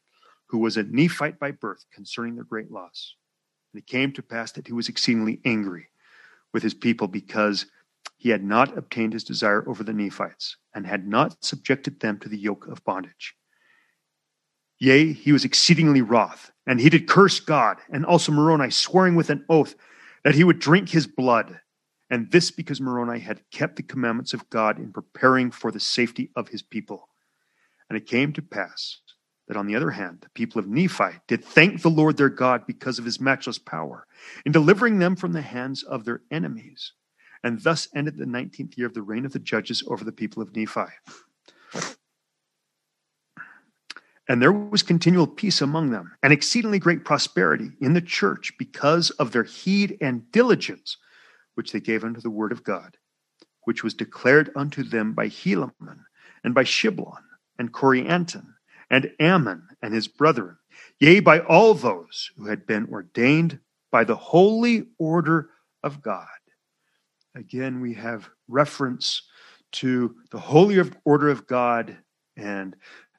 [0.45, 3.15] who was a Nephite by birth, concerning their great loss.
[3.73, 5.87] And it came to pass that he was exceedingly angry
[6.53, 7.65] with his people because
[8.17, 12.29] he had not obtained his desire over the Nephites and had not subjected them to
[12.29, 13.35] the yoke of bondage.
[14.79, 19.29] Yea, he was exceedingly wroth, and he did curse God and also Moroni, swearing with
[19.29, 19.75] an oath
[20.23, 21.59] that he would drink his blood.
[22.09, 26.31] And this because Moroni had kept the commandments of God in preparing for the safety
[26.35, 27.09] of his people.
[27.89, 28.99] And it came to pass
[29.47, 32.65] that on the other hand, the people of Nephi did thank the Lord their God
[32.67, 34.05] because of his matchless power
[34.45, 36.93] in delivering them from the hands of their enemies.
[37.43, 40.41] And thus ended the 19th year of the reign of the judges over the people
[40.41, 40.81] of Nephi.
[44.29, 49.09] And there was continual peace among them, and exceedingly great prosperity in the church because
[49.11, 50.97] of their heed and diligence
[51.55, 52.97] which they gave unto the word of God,
[53.63, 55.99] which was declared unto them by Helaman,
[56.43, 57.23] and by Shiblon,
[57.57, 58.53] and Corianton,
[58.89, 60.57] and Ammon and his brethren,
[60.99, 63.59] yea, by all those who had been ordained
[63.91, 65.49] by the holy order
[65.83, 66.27] of God.
[67.35, 69.23] Again, we have reference
[69.73, 71.97] to the holy order of God
[72.35, 72.75] and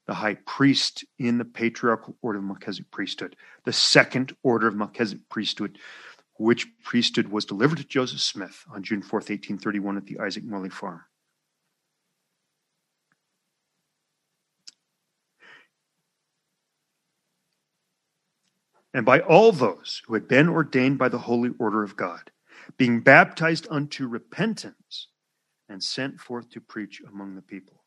[0.09, 5.29] the high priest in the patriarchal order of Melchizedek priesthood, the second order of Melchizedek
[5.29, 5.79] priesthood,
[6.39, 10.71] which priesthood was delivered to Joseph Smith on June 4th, 1831, at the Isaac Morley
[10.71, 11.03] farm.
[18.95, 22.31] And by all those who had been ordained by the holy order of God,
[22.79, 25.09] being baptized unto repentance
[25.69, 27.78] and sent forth to preach among the people.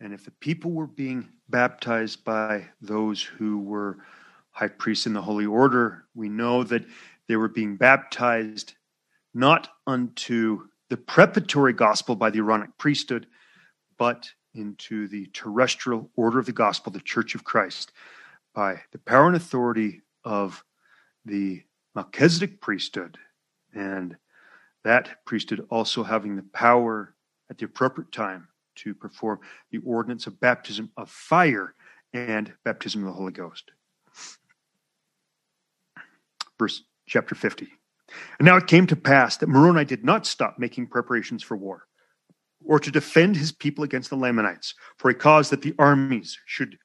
[0.00, 3.98] And if the people were being baptized by those who were
[4.50, 6.84] high priests in the holy order, we know that
[7.28, 8.74] they were being baptized
[9.32, 13.26] not unto the preparatory gospel by the Aaronic priesthood,
[13.98, 17.92] but into the terrestrial order of the gospel, the Church of Christ,
[18.54, 20.64] by the power and authority of
[21.24, 21.62] the
[21.94, 23.18] Melchizedek priesthood,
[23.74, 24.16] and
[24.84, 27.14] that priesthood also having the power
[27.50, 31.74] at the appropriate time to perform the ordinance of baptism of fire
[32.12, 33.70] and baptism of the Holy Ghost.
[36.58, 37.68] Verse chapter 50.
[38.38, 41.86] And now it came to pass that Moroni did not stop making preparations for war
[42.64, 46.78] or to defend his people against the Lamanites, for he caused that the armies should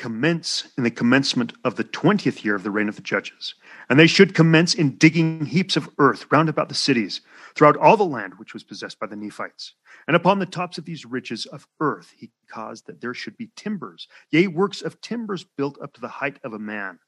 [0.00, 3.54] commence in the commencement of the twentieth year of the reign of the judges.
[3.90, 7.20] And they should commence in digging heaps of earth round about the cities,
[7.54, 9.74] throughout all the land which was possessed by the Nephites.
[10.06, 13.50] And upon the tops of these ridges of earth he caused that there should be
[13.56, 16.98] timbers, yea, works of timbers built up to the height of a man,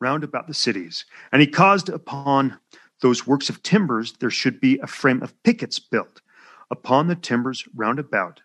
[0.00, 1.04] round about the cities.
[1.30, 2.58] And he caused upon
[3.00, 6.20] those works of timbers there should be a frame of pickets built
[6.68, 8.40] upon the timbers round about.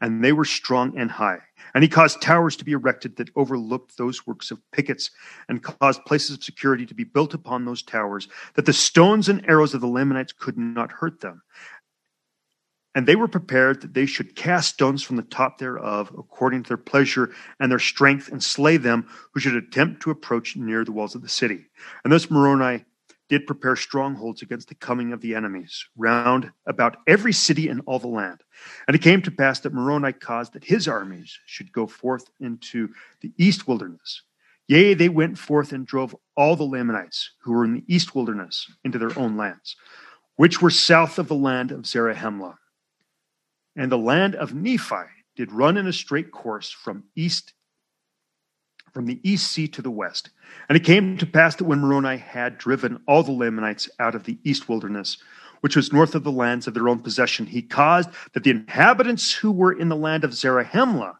[0.00, 1.40] And they were strong and high
[1.74, 5.10] and he caused towers to be erected that overlooked those works of pickets,
[5.48, 9.44] and caused places of security to be built upon those towers, that the stones and
[9.48, 11.42] arrows of the Lamanites could not hurt them.
[12.96, 16.68] And they were prepared that they should cast stones from the top thereof, according to
[16.68, 20.92] their pleasure and their strength, and slay them who should attempt to approach near the
[20.92, 21.66] walls of the city.
[22.04, 22.84] And thus Moroni
[23.28, 27.98] did prepare strongholds against the coming of the enemies round about every city in all
[27.98, 28.42] the land.
[28.86, 32.90] And it came to pass that Moroni caused that his armies should go forth into
[33.20, 34.22] the east wilderness.
[34.68, 38.70] Yea, they went forth and drove all the Lamanites who were in the east wilderness
[38.84, 39.76] into their own lands,
[40.36, 42.56] which were south of the land of Zarahemla.
[43.76, 45.06] And the land of Nephi
[45.36, 47.52] did run in a straight course from east
[48.94, 50.30] from the east sea to the west.
[50.68, 54.24] And it came to pass that when Moroni had driven all the Lamanites out of
[54.24, 55.18] the east wilderness,
[55.60, 59.32] which was north of the lands of their own possession, he caused that the inhabitants
[59.32, 61.14] who were in the land of Zarahemla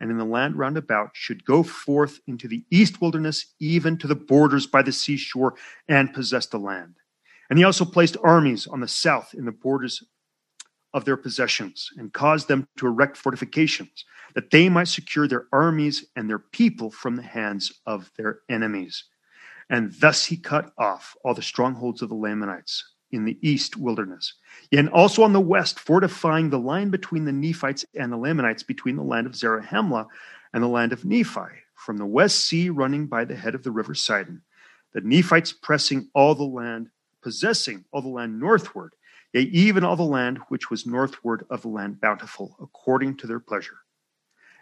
[0.00, 4.06] and in the land round about should go forth into the east wilderness, even to
[4.06, 5.54] the borders by the seashore,
[5.88, 6.94] and possess the land.
[7.50, 10.02] And he also placed armies on the south in the borders
[10.92, 16.06] of their possessions and caused them to erect fortifications, that they might secure their armies
[16.16, 19.04] and their people from the hands of their enemies.
[19.68, 24.34] And thus he cut off all the strongholds of the Lamanites in the east wilderness,
[24.72, 28.96] and also on the west, fortifying the line between the Nephites and the Lamanites, between
[28.96, 30.06] the land of Zarahemla
[30.52, 33.70] and the land of Nephi, from the west sea running by the head of the
[33.70, 34.42] river Sidon.
[34.92, 36.90] The Nephites pressing all the land,
[37.22, 38.92] possessing all the land northward,
[39.32, 43.40] yea, even all the land which was northward of the land bountiful, according to their
[43.40, 43.78] pleasure.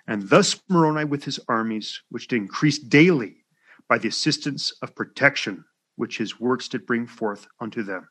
[0.07, 3.45] And thus Moroni with his armies, which did increase daily
[3.89, 5.64] by the assistance of protection
[5.97, 8.09] which his works did bring forth unto them,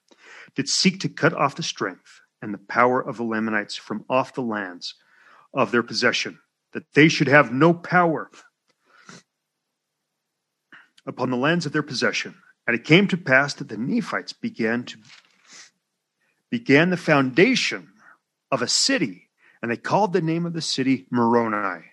[0.56, 4.34] did seek to cut off the strength and the power of the Lamanites from off
[4.34, 4.96] the lands
[5.54, 6.38] of their possession,
[6.74, 8.30] that they should have no power
[11.06, 12.36] upon the lands of their possession.
[12.68, 14.98] And it came to pass that the Nephites began to
[16.50, 17.90] began the foundation
[18.52, 19.30] of a city,
[19.62, 21.84] and they called the name of the city Moroni.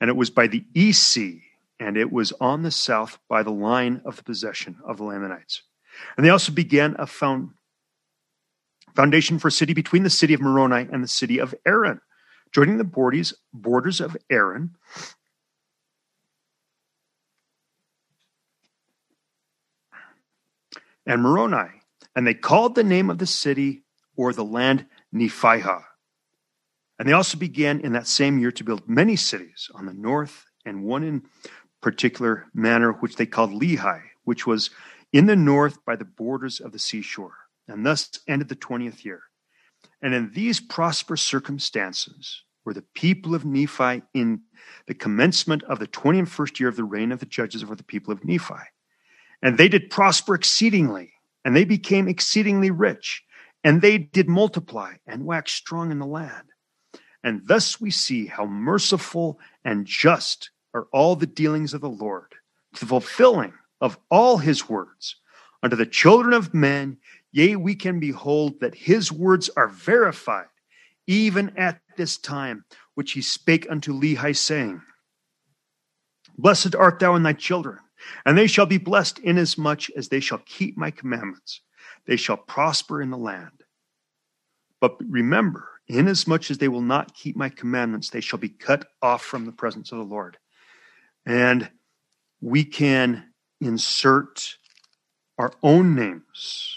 [0.00, 1.42] And it was by the east sea,
[1.78, 5.62] and it was on the south by the line of the possession of the Lamanites.
[6.16, 7.50] And they also began a found,
[8.94, 12.00] foundation for a city between the city of Moroni and the city of Aaron,
[12.52, 14.76] joining the borders, borders of Aaron.
[21.06, 21.68] And Moroni,
[22.14, 23.84] and they called the name of the city
[24.16, 25.84] or the land Nephihah.
[26.98, 30.46] And they also began in that same year to build many cities on the north,
[30.64, 31.22] and one in
[31.82, 34.70] particular manner, which they called Lehi, which was
[35.12, 37.36] in the north by the borders of the seashore.
[37.66, 39.22] And thus ended the 20th year.
[40.02, 44.42] And in these prosperous circumstances were the people of Nephi in
[44.86, 48.12] the commencement of the 21st year of the reign of the judges over the people
[48.12, 48.54] of Nephi.
[49.42, 51.13] And they did prosper exceedingly,
[51.44, 53.22] and they became exceedingly rich,
[53.62, 56.48] and they did multiply and wax strong in the land.
[57.22, 62.34] And thus we see how merciful and just are all the dealings of the Lord,
[62.78, 65.16] the fulfilling of all his words
[65.62, 66.98] unto the children of men.
[67.32, 70.46] Yea, we can behold that his words are verified,
[71.06, 72.64] even at this time,
[72.94, 74.80] which he spake unto Lehi, saying,
[76.36, 77.78] Blessed art thou and thy children
[78.24, 81.60] and they shall be blessed inasmuch as they shall keep my commandments.
[82.06, 83.64] They shall prosper in the land.
[84.80, 89.22] But remember, inasmuch as they will not keep my commandments, they shall be cut off
[89.22, 90.36] from the presence of the Lord.
[91.26, 91.70] And
[92.40, 94.56] we can insert
[95.38, 96.76] our own names.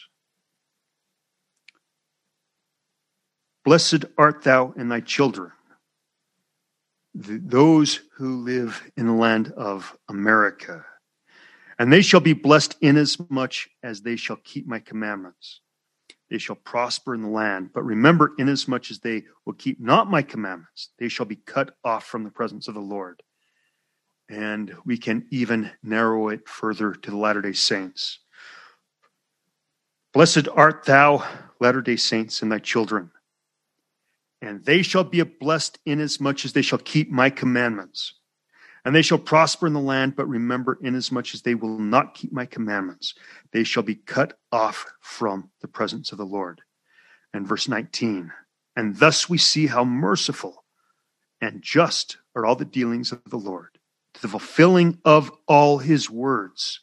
[3.65, 5.51] Blessed art thou and thy children,
[7.13, 10.86] those who live in the land of America.
[11.80, 13.53] And they shall be blessed inasmuch
[13.84, 15.61] as they shall keep my commandments.
[16.30, 17.71] They shall prosper in the land.
[17.73, 22.05] But remember, inasmuch as they will keep not my commandments, they shall be cut off
[22.05, 23.21] from the presence of the Lord.
[24.30, 28.19] And we can even narrow it further to the Latter day Saints.
[30.13, 31.23] Blessed art thou,
[31.59, 33.11] Latter day Saints, and thy children.
[34.41, 38.15] And they shall be blessed inasmuch as they shall keep my commandments.
[38.88, 42.31] And they shall prosper in the land, but remember, inasmuch as they will not keep
[42.31, 43.15] my commandments,
[43.51, 46.61] they shall be cut off from the presence of the Lord.
[47.33, 48.31] And verse 19,
[48.77, 50.63] and thus we see how merciful
[51.41, 53.77] and just are all the dealings of the Lord,
[54.13, 56.79] to the fulfilling of all his words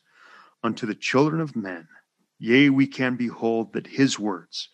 [0.62, 1.88] unto the children of men.
[2.38, 4.68] Yea, we can behold that his words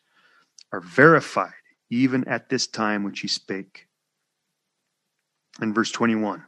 [0.73, 1.53] are verified
[1.91, 3.87] even at this time which he spake.
[5.63, 6.45] In verse 21,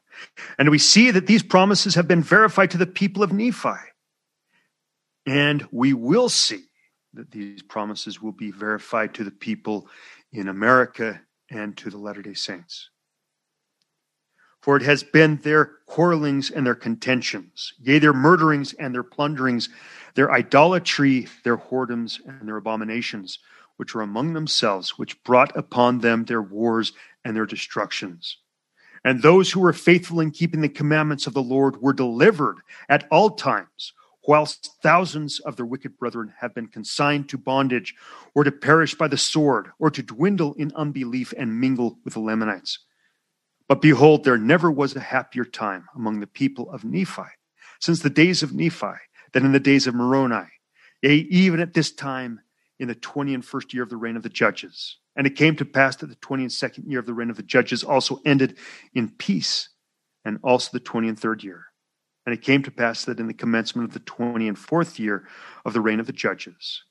[0.58, 3.78] and we see that these promises have been verified to the people of Nephi.
[5.26, 6.64] And we will see
[7.14, 9.88] that these promises will be verified to the people
[10.32, 11.20] in America
[11.50, 12.88] and to the Latter day Saints.
[14.60, 19.68] For it has been their quarrelings and their contentions, yea, their murderings and their plunderings,
[20.14, 23.40] their idolatry, their whoredoms, and their abominations,
[23.76, 26.92] which were among themselves, which brought upon them their wars
[27.24, 28.38] and their destructions.
[29.04, 32.58] And those who were faithful in keeping the commandments of the Lord were delivered
[32.88, 33.92] at all times,
[34.28, 37.94] whilst thousands of their wicked brethren have been consigned to bondage,
[38.34, 42.20] or to perish by the sword, or to dwindle in unbelief and mingle with the
[42.20, 42.78] Lamanites.
[43.68, 47.22] But behold, there never was a happier time among the people of Nephi,
[47.80, 48.94] since the days of Nephi,
[49.32, 50.46] than in the days of Moroni.
[51.02, 52.40] Yea, even at this time,
[52.78, 54.98] in the twenty and first year of the reign of the judges.
[55.14, 57.36] And it came to pass that the twenty and second year of the reign of
[57.36, 58.56] the judges also ended
[58.94, 59.68] in peace,
[60.24, 61.66] and also the twenty and third year.
[62.24, 65.26] And it came to pass that in the commencement of the twenty and fourth year
[65.64, 66.84] of the reign of the judges,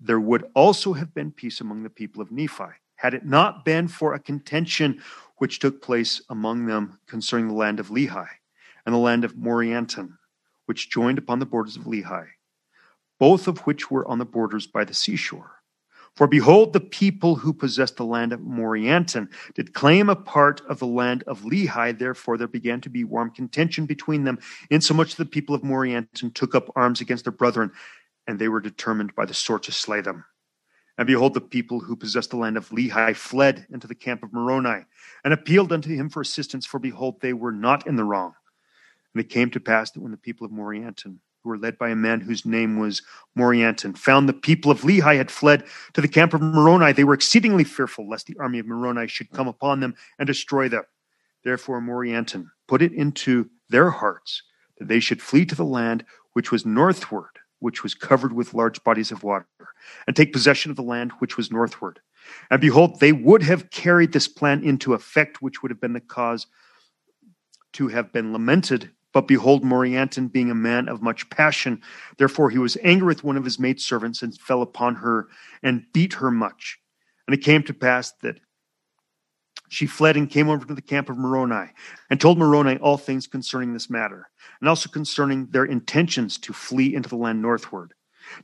[0.00, 3.86] there would also have been peace among the people of Nephi, had it not been
[3.86, 5.00] for a contention
[5.36, 8.26] which took place among them concerning the land of Lehi
[8.86, 10.16] and the land of Morianton,
[10.66, 12.26] which joined upon the borders of Lehi,
[13.20, 15.61] both of which were on the borders by the seashore.
[16.14, 20.78] For behold, the people who possessed the land of Morianton did claim a part of
[20.78, 21.98] the land of Lehi.
[21.98, 24.38] Therefore, there began to be warm contention between them,
[24.70, 27.72] insomuch that the people of Morianton took up arms against their brethren,
[28.26, 30.24] and they were determined by the sword to slay them.
[30.98, 34.34] And behold, the people who possessed the land of Lehi fled into the camp of
[34.34, 34.84] Moroni,
[35.24, 38.34] and appealed unto him for assistance, for behold, they were not in the wrong.
[39.14, 41.90] And it came to pass that when the people of Morianton, who were led by
[41.90, 43.02] a man whose name was
[43.36, 45.64] Morianton, found the people of Lehi had fled
[45.94, 49.30] to the camp of Moroni, they were exceedingly fearful lest the army of Moroni should
[49.30, 50.84] come upon them and destroy them.
[51.44, 54.42] Therefore, Morianton put it into their hearts
[54.78, 58.82] that they should flee to the land which was northward, which was covered with large
[58.84, 59.46] bodies of water,
[60.06, 62.00] and take possession of the land which was northward.
[62.50, 66.00] And behold, they would have carried this plan into effect, which would have been the
[66.00, 66.46] cause
[67.72, 71.82] to have been lamented but behold, Morianton, being a man of much passion,
[72.16, 75.28] therefore he was angry with one of his maidservants and fell upon her
[75.62, 76.78] and beat her much.
[77.26, 78.40] And it came to pass that
[79.68, 81.70] she fled and came over to the camp of Moroni
[82.10, 84.28] and told Moroni all things concerning this matter,
[84.60, 87.94] and also concerning their intentions to flee into the land northward.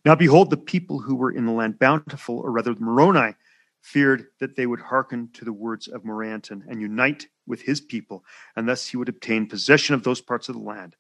[0.04, 3.34] Now behold, the people who were in the land bountiful, or rather Moroni,
[3.80, 8.24] feared that they would hearken to the words of Morianton and unite with his people,
[8.56, 10.96] and thus he would obtain possession of those parts of the land,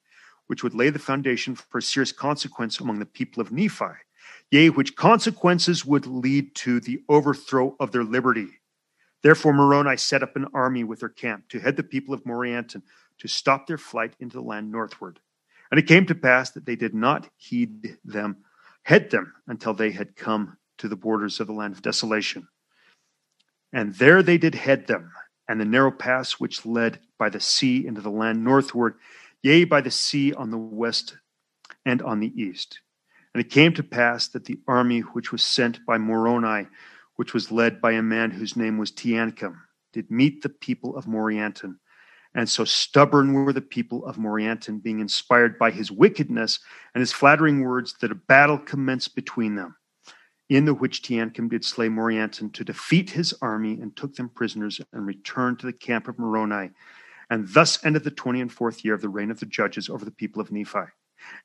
[0.46, 3.84] which would lay the foundation for a serious consequence among the people of Nephi,
[4.50, 8.48] yea, which consequences would lead to the overthrow of their liberty.
[9.22, 12.82] Therefore, Moroni set up an army with their camp to head the people of Morianton
[13.18, 15.18] to stop their flight into the land northward.
[15.70, 18.38] And it came to pass that they did not heed them,
[18.84, 22.48] head them until they had come to the borders of the land of desolation.
[23.72, 25.12] And there they did head them,
[25.48, 28.94] and the narrow pass which led by the sea into the land northward,
[29.42, 31.16] yea, by the sea on the west
[31.84, 32.80] and on the east.
[33.34, 36.66] And it came to pass that the army which was sent by Moroni,
[37.16, 39.56] which was led by a man whose name was Teancum,
[39.92, 41.76] did meet the people of Morianton.
[42.34, 46.60] And so stubborn were the people of Morianton, being inspired by his wickedness
[46.94, 49.76] and his flattering words, that a battle commenced between them
[50.48, 54.80] in the which Teancum did slay Morianton to defeat his army and took them prisoners
[54.92, 56.70] and returned to the camp of Moroni.
[57.30, 60.04] And thus ended the twenty and fourth year of the reign of the judges over
[60.04, 60.86] the people of Nephi.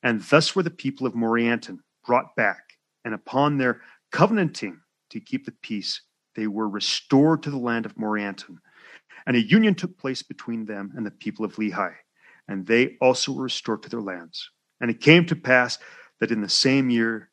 [0.02, 2.62] And thus were the people of Morianton brought back,
[3.04, 6.00] and upon their covenanting to keep the peace,
[6.36, 8.58] they were restored to the land of Morianton.
[9.26, 11.92] And a union took place between them and the people of Lehi,
[12.48, 14.50] and they also were restored to their lands.
[14.80, 15.78] And it came to pass
[16.20, 17.30] that in the same year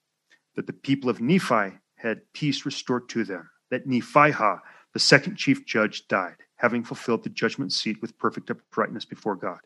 [0.56, 4.60] that the people of Nephi had peace restored to them, that Nephihah,
[4.94, 9.60] the second chief judge, died, having fulfilled the judgment seat with perfect uprightness before God.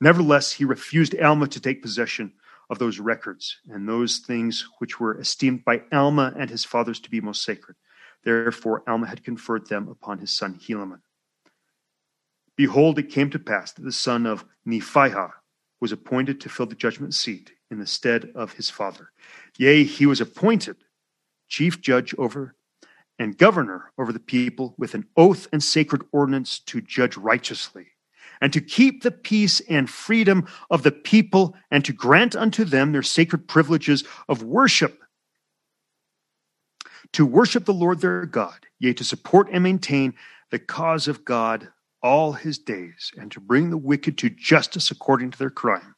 [0.00, 2.32] Nevertheless, he refused Alma to take possession
[2.70, 7.10] of those records and those things which were esteemed by Alma and his fathers to
[7.10, 7.76] be most sacred.
[8.24, 11.00] Therefore, Alma had conferred them upon his son Helaman.
[12.56, 15.32] Behold, it came to pass that the son of Nephihah
[15.80, 19.10] was appointed to fill the judgment seat in the stead of his father.
[19.58, 20.76] Yea, he was appointed
[21.48, 22.54] chief judge over
[23.18, 27.86] and governor over the people with an oath and sacred ordinance to judge righteously
[28.40, 32.92] and to keep the peace and freedom of the people and to grant unto them
[32.92, 35.04] their sacred privileges of worship
[37.14, 40.14] to worship the Lord their God, yea, to support and maintain
[40.50, 41.68] the cause of God
[42.04, 45.96] all his days, and to bring the wicked to justice according to their crime.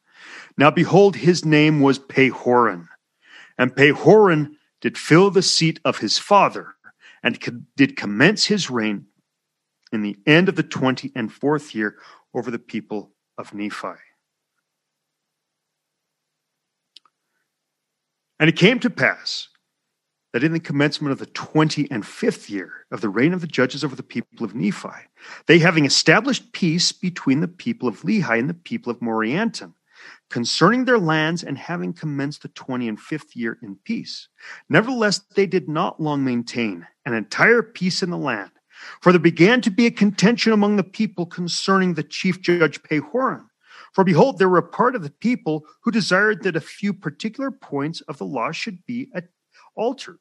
[0.57, 2.87] Now behold, his name was Pahoran,
[3.59, 6.75] and Pahoran did fill the seat of his father,
[7.21, 7.37] and
[7.75, 9.05] did commence his reign
[9.91, 11.97] in the end of the twenty and fourth year
[12.33, 13.99] over the people of Nephi.
[18.39, 19.49] And it came to pass
[20.33, 23.47] that in the commencement of the twenty and fifth year of the reign of the
[23.47, 24.89] judges over the people of Nephi,
[25.47, 29.73] they having established peace between the people of Lehi and the people of Morianton,
[30.29, 34.27] concerning their lands and having commenced the twenty and fifth year in peace.
[34.69, 38.51] Nevertheless, they did not long maintain an entire peace in the land,
[39.01, 43.45] for there began to be a contention among the people concerning the chief judge Pahoran.
[43.93, 47.49] For behold, there were a part of the people who desired that a few particular
[47.49, 49.09] points of the law should be
[49.77, 50.19] altered.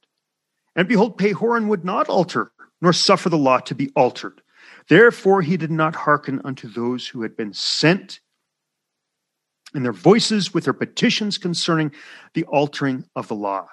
[0.74, 4.42] And behold, Pahoran would not alter, nor suffer the law to be altered.
[4.88, 8.20] Therefore, he did not hearken unto those who had been sent
[9.74, 11.92] and their voices with their petitions concerning
[12.34, 13.66] the altering of the law.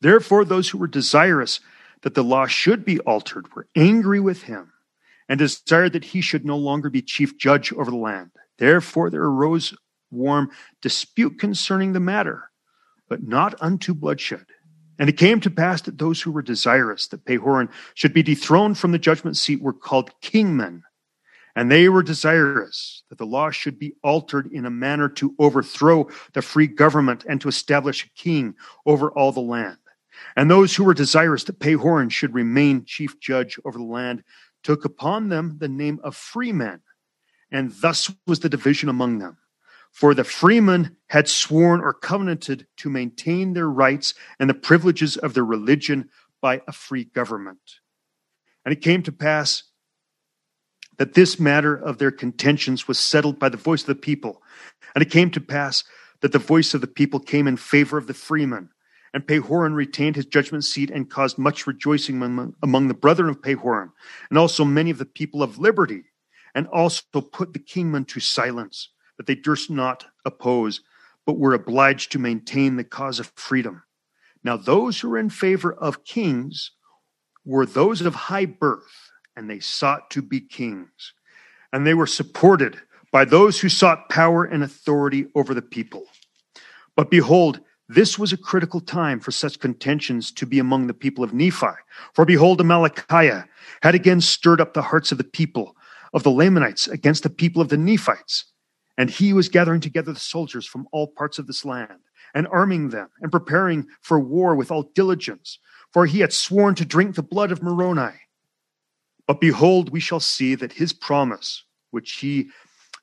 [0.00, 1.60] Therefore, those who were desirous
[2.02, 4.72] that the law should be altered were angry with him
[5.28, 8.30] and desired that he should no longer be chief judge over the land.
[8.58, 9.74] Therefore, there arose
[10.10, 10.50] warm
[10.80, 12.50] dispute concerning the matter,
[13.08, 14.46] but not unto bloodshed.
[14.98, 18.78] And it came to pass that those who were desirous that Pahoran should be dethroned
[18.78, 20.82] from the judgment seat were called kingmen.
[21.54, 26.08] And they were desirous that the law should be altered in a manner to overthrow
[26.32, 28.54] the free government and to establish a king
[28.86, 29.76] over all the land.
[30.36, 34.24] And those who were desirous that Pahoran should remain chief judge over the land
[34.62, 36.80] took upon them the name of freemen.
[37.50, 39.36] And thus was the division among them.
[39.92, 45.34] For the freemen had sworn or covenanted to maintain their rights and the privileges of
[45.34, 46.08] their religion
[46.40, 47.60] by a free government.
[48.64, 49.64] And it came to pass
[50.96, 54.42] that this matter of their contentions was settled by the voice of the people.
[54.94, 55.84] And it came to pass
[56.20, 58.70] that the voice of the people came in favor of the freemen.
[59.14, 62.22] And Pahoran retained his judgment seat and caused much rejoicing
[62.62, 63.90] among, the brethren of Pahoran,
[64.30, 66.04] and also many of the people of liberty,
[66.54, 68.88] and also put the kingmen to silence,
[69.22, 70.80] that they durst not oppose,
[71.24, 73.84] but were obliged to maintain the cause of freedom.
[74.42, 76.72] Now, those who were in favor of kings
[77.44, 81.12] were those of high birth and they sought to be kings.
[81.72, 82.80] And they were supported
[83.12, 86.04] by those who sought power and authority over the people.
[86.96, 91.22] But behold, this was a critical time for such contentions to be among the people
[91.22, 91.66] of Nephi.
[92.12, 93.46] For behold, Amalickiah
[93.82, 95.76] had again stirred up the hearts of the people
[96.12, 98.51] of the Lamanites against the people of the Nephites.
[98.98, 102.00] And he was gathering together the soldiers from all parts of this land
[102.34, 105.58] and arming them and preparing for war with all diligence.
[105.92, 108.12] For he had sworn to drink the blood of Moroni
[109.26, 112.50] but behold, we shall see that his promise, which he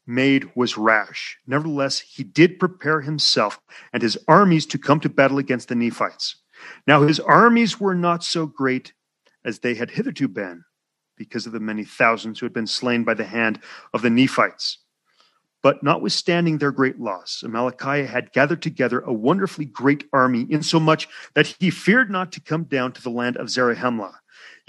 [0.06, 1.38] made, was rash.
[1.48, 3.60] Nevertheless, he did prepare himself
[3.94, 6.36] and his armies to come to battle against the Nephites.
[6.88, 8.94] Now, his armies were not so great
[9.46, 10.66] as they had hitherto been,
[11.16, 13.60] because of the many thousands who had been slain by the hand
[13.94, 14.80] of the Nephites.
[15.62, 21.56] But notwithstanding their great loss, Amalickiah had gathered together a wonderfully great army, insomuch that
[21.60, 24.14] he feared not to come down to the land of Zarahemla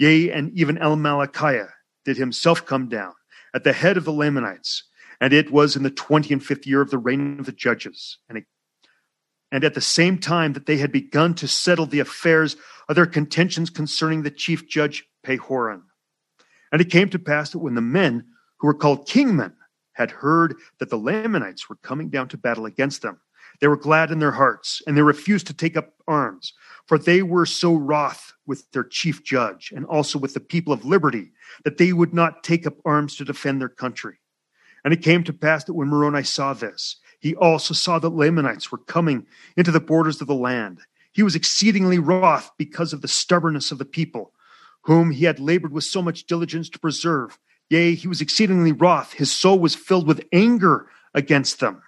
[0.01, 1.69] Yea, and even Amalickiah
[2.05, 3.13] did himself come down
[3.53, 4.83] at the head of the Lamanites.
[5.19, 8.17] And it was in the twenty and fifth year of the reign of the judges.
[8.27, 8.45] And, it,
[9.51, 12.55] and at the same time that they had begun to settle the affairs
[12.89, 15.83] of their contentions concerning the chief judge Pahoran.
[16.71, 18.25] And it came to pass that when the men
[18.57, 19.53] who were called kingmen
[19.93, 23.19] had heard that the Lamanites were coming down to battle against them,
[23.59, 26.53] they were glad in their hearts, and they refused to take up arms,
[26.87, 30.85] for they were so wroth with their chief judge and also with the people of
[30.85, 31.31] liberty
[31.63, 34.17] that they would not take up arms to defend their country.
[34.83, 38.71] And it came to pass that when Moroni saw this, he also saw that Lamanites
[38.71, 40.79] were coming into the borders of the land.
[41.11, 44.33] He was exceedingly wroth because of the stubbornness of the people,
[44.81, 47.37] whom he had labored with so much diligence to preserve.
[47.71, 49.13] Yea, he was exceedingly wroth.
[49.13, 51.81] His soul was filled with anger against them.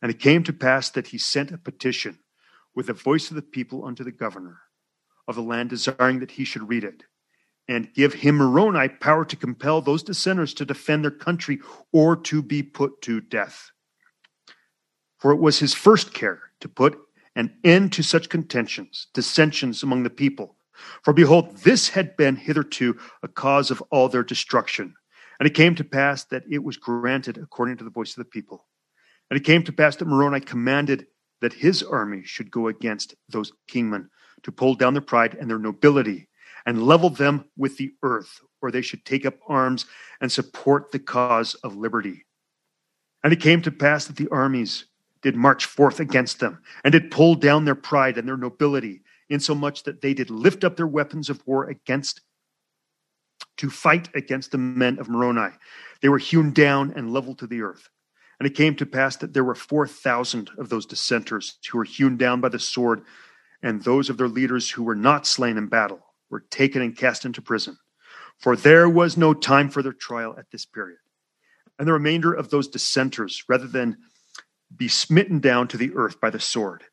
[0.00, 2.18] And it came to pass that he sent a petition
[2.74, 4.62] with the voice of the people unto the governor
[5.28, 7.02] of the land, desiring that he should read it,
[7.68, 11.58] and give him Moroni power to compel those dissenters to defend their country
[11.92, 13.70] or to be put to death.
[15.18, 16.98] For it was his first care to put
[17.34, 20.55] an end to such contentions, dissensions among the people.
[21.02, 24.94] For behold, this had been hitherto a cause of all their destruction.
[25.38, 28.30] And it came to pass that it was granted according to the voice of the
[28.30, 28.66] people.
[29.30, 31.06] And it came to pass that Moroni commanded
[31.40, 34.08] that his army should go against those kingmen
[34.42, 36.28] to pull down their pride and their nobility
[36.64, 39.86] and level them with the earth, or they should take up arms
[40.20, 42.24] and support the cause of liberty.
[43.22, 44.86] And it came to pass that the armies
[45.22, 49.82] did march forth against them and did pull down their pride and their nobility, insomuch
[49.84, 52.20] that they did lift up their weapons of war against
[53.58, 55.54] to fight against the men of Moroni.
[56.02, 57.88] They were hewn down and leveled to the earth.
[58.38, 62.18] And it came to pass that there were 4,000 of those dissenters who were hewn
[62.18, 63.02] down by the sword,
[63.62, 67.24] and those of their leaders who were not slain in battle were taken and cast
[67.24, 67.78] into prison.
[68.38, 70.98] For there was no time for their trial at this period.
[71.78, 73.96] And the remainder of those dissenters, rather than
[74.74, 76.84] be smitten down to the earth by the sword,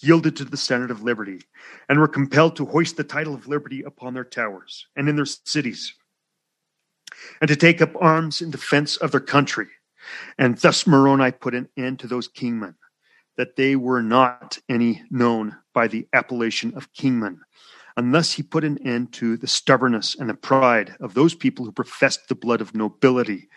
[0.00, 1.40] yielded to the standard of liberty,
[1.88, 5.24] and were compelled to hoist the title of liberty upon their towers and in their
[5.24, 5.94] cities,
[7.40, 9.68] and to take up arms in defense of their country
[10.38, 12.74] and thus Moroni put an end to those kingmen,
[13.36, 17.38] that they were not any known by the appellation of kingmen.
[17.96, 21.64] And thus he put an end to the stubbornness and the pride of those people
[21.64, 23.48] who professed the blood of nobility,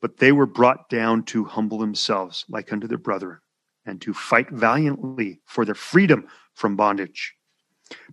[0.00, 3.38] but they were brought down to humble themselves like unto their brethren,
[3.86, 7.34] and to fight valiantly for their freedom from bondage.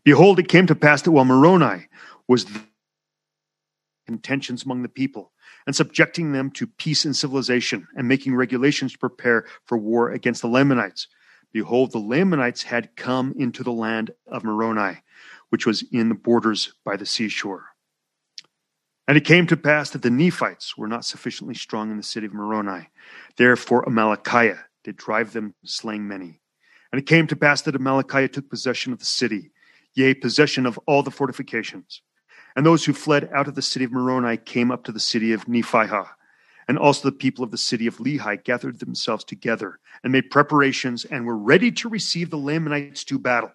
[0.04, 1.88] Behold, it came to pass that while Moroni
[2.28, 2.46] was
[4.06, 5.34] contentions among the people,
[5.66, 10.42] and subjecting them to peace and civilization, and making regulations to prepare for war against
[10.42, 11.08] the Lamanites.
[11.52, 15.04] Behold, the Lamanites had come into the land of Moroni,
[15.50, 17.66] which was in the borders by the seashore.
[19.08, 22.28] And it came to pass that the Nephites were not sufficiently strong in the city
[22.28, 22.90] of Moroni.
[23.38, 26.40] Therefore, Amalickiah did drive them, slaying many.
[26.94, 29.52] And it came to pass that Amalickiah took possession of the city,
[29.96, 32.02] yea, possession of all the fortifications.
[32.56, 35.34] And those who fled out of the city of Moroni came up to the city
[35.34, 36.08] of Nephihah.
[36.70, 41.04] And also the people of the city of Lehi gathered themselves together and made preparations
[41.04, 43.52] and were ready to receive the Lamanites to battle.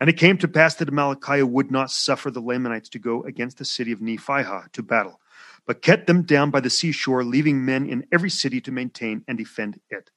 [0.00, 3.58] And it came to pass that Amalickiah would not suffer the Lamanites to go against
[3.58, 5.20] the city of Nephihah to battle,
[5.66, 9.36] but kept them down by the seashore, leaving men in every city to maintain and
[9.36, 10.10] defend it.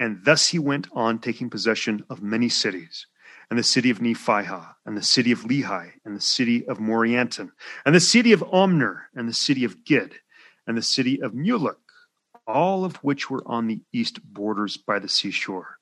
[0.00, 3.06] And thus he went on taking possession of many cities
[3.50, 7.50] and the city of Nephihah, and the city of Lehi, and the city of Morianton,
[7.84, 10.14] and the city of Omner, and the city of Gid,
[10.68, 11.74] and the city of Mulek,
[12.46, 15.78] all of which were on the east borders by the seashore.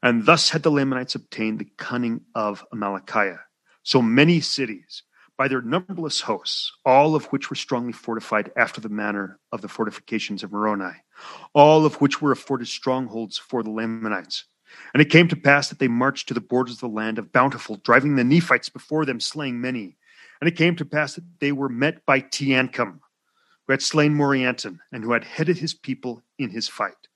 [0.00, 3.40] And thus had the Lamanites obtained the cunning of Amalickiah.
[3.82, 5.02] So many cities,
[5.36, 9.68] by their numberless hosts, all of which were strongly fortified after the manner of the
[9.68, 10.92] fortifications of Moroni,
[11.54, 14.44] all of which were afforded strongholds for the Lamanites
[14.92, 17.32] and it came to pass that they marched to the borders of the land of
[17.32, 19.96] Bountiful, driving the Nephites before them, slaying many.
[20.40, 23.00] And it came to pass that they were met by Teancum,
[23.66, 27.08] who had slain Morianton, and who had headed his people in his fight.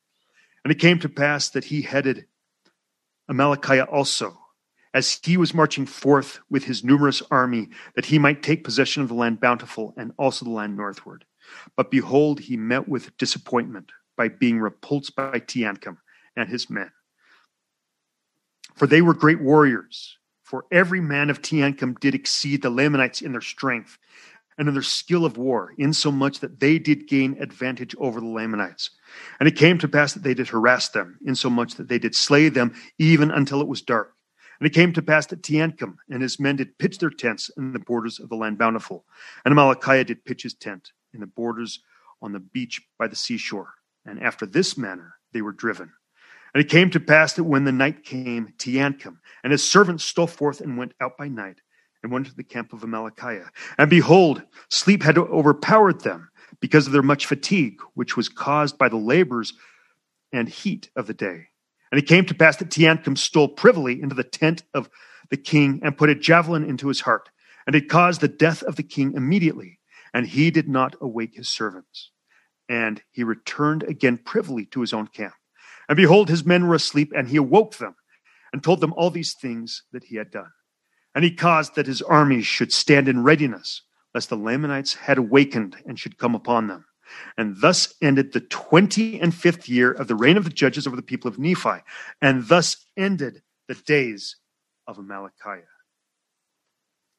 [0.64, 2.26] And it came to pass that he headed
[3.30, 4.38] Amalickiah also,
[4.94, 9.08] as he was marching forth with his numerous army, that he might take possession of
[9.08, 11.24] the land bountiful and also the land northward.
[11.76, 15.98] But behold, he met with disappointment by being repulsed by Teancum
[16.36, 16.90] and his men.
[18.74, 20.18] For they were great warriors.
[20.42, 23.98] For every man of Teancum did exceed the Lamanites in their strength
[24.58, 28.90] and in their skill of war, insomuch that they did gain advantage over the Lamanites.
[29.38, 32.48] And it came to pass that they did harass them, insomuch that they did slay
[32.48, 34.14] them even until it was dark.
[34.60, 37.72] And it came to pass that Teancum and his men did pitch their tents in
[37.72, 39.04] the borders of the land bountiful.
[39.44, 41.80] And Amalickiah did pitch his tent in the borders
[42.22, 43.74] on the beach by the seashore.
[44.06, 45.92] And after this manner they were driven.
[46.54, 50.26] And it came to pass that when the night came, Teancum and his servants stole
[50.26, 51.60] forth and went out by night
[52.02, 53.48] and went to the camp of Amalickiah.
[53.76, 56.30] And behold, sleep had overpowered them
[56.60, 59.52] because of their much fatigue, which was caused by the labors
[60.32, 61.48] and heat of the day.
[61.90, 64.88] And it came to pass that Teancum stole privily into the tent of
[65.30, 67.28] the king and put a javelin into his heart.
[67.66, 69.78] And it caused the death of the king immediately.
[70.14, 72.12] And he did not awake his servants.
[72.68, 75.34] And he returned again privily to his own camp.
[75.88, 77.94] And behold, his men were asleep, and he awoke them
[78.52, 80.50] and told them all these things that he had done.
[81.14, 83.82] And he caused that his armies should stand in readiness,
[84.14, 86.84] lest the Lamanites had awakened and should come upon them.
[87.38, 90.96] And thus ended the twenty and fifth year of the reign of the judges over
[90.96, 91.82] the people of Nephi.
[92.20, 94.36] And thus ended the days
[94.88, 95.62] of Amalickiah.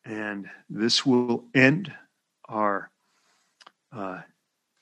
[0.04, 1.94] And this will end
[2.50, 2.92] our,
[3.92, 4.22] uh,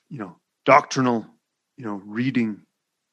[0.08, 0.36] you know,
[0.66, 1.24] doctrinal,
[1.78, 2.60] you know, reading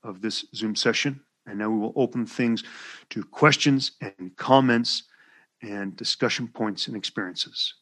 [0.03, 1.21] of this Zoom session.
[1.45, 2.63] And now we will open things
[3.11, 5.03] to questions and comments
[5.61, 7.75] and discussion points and experiences.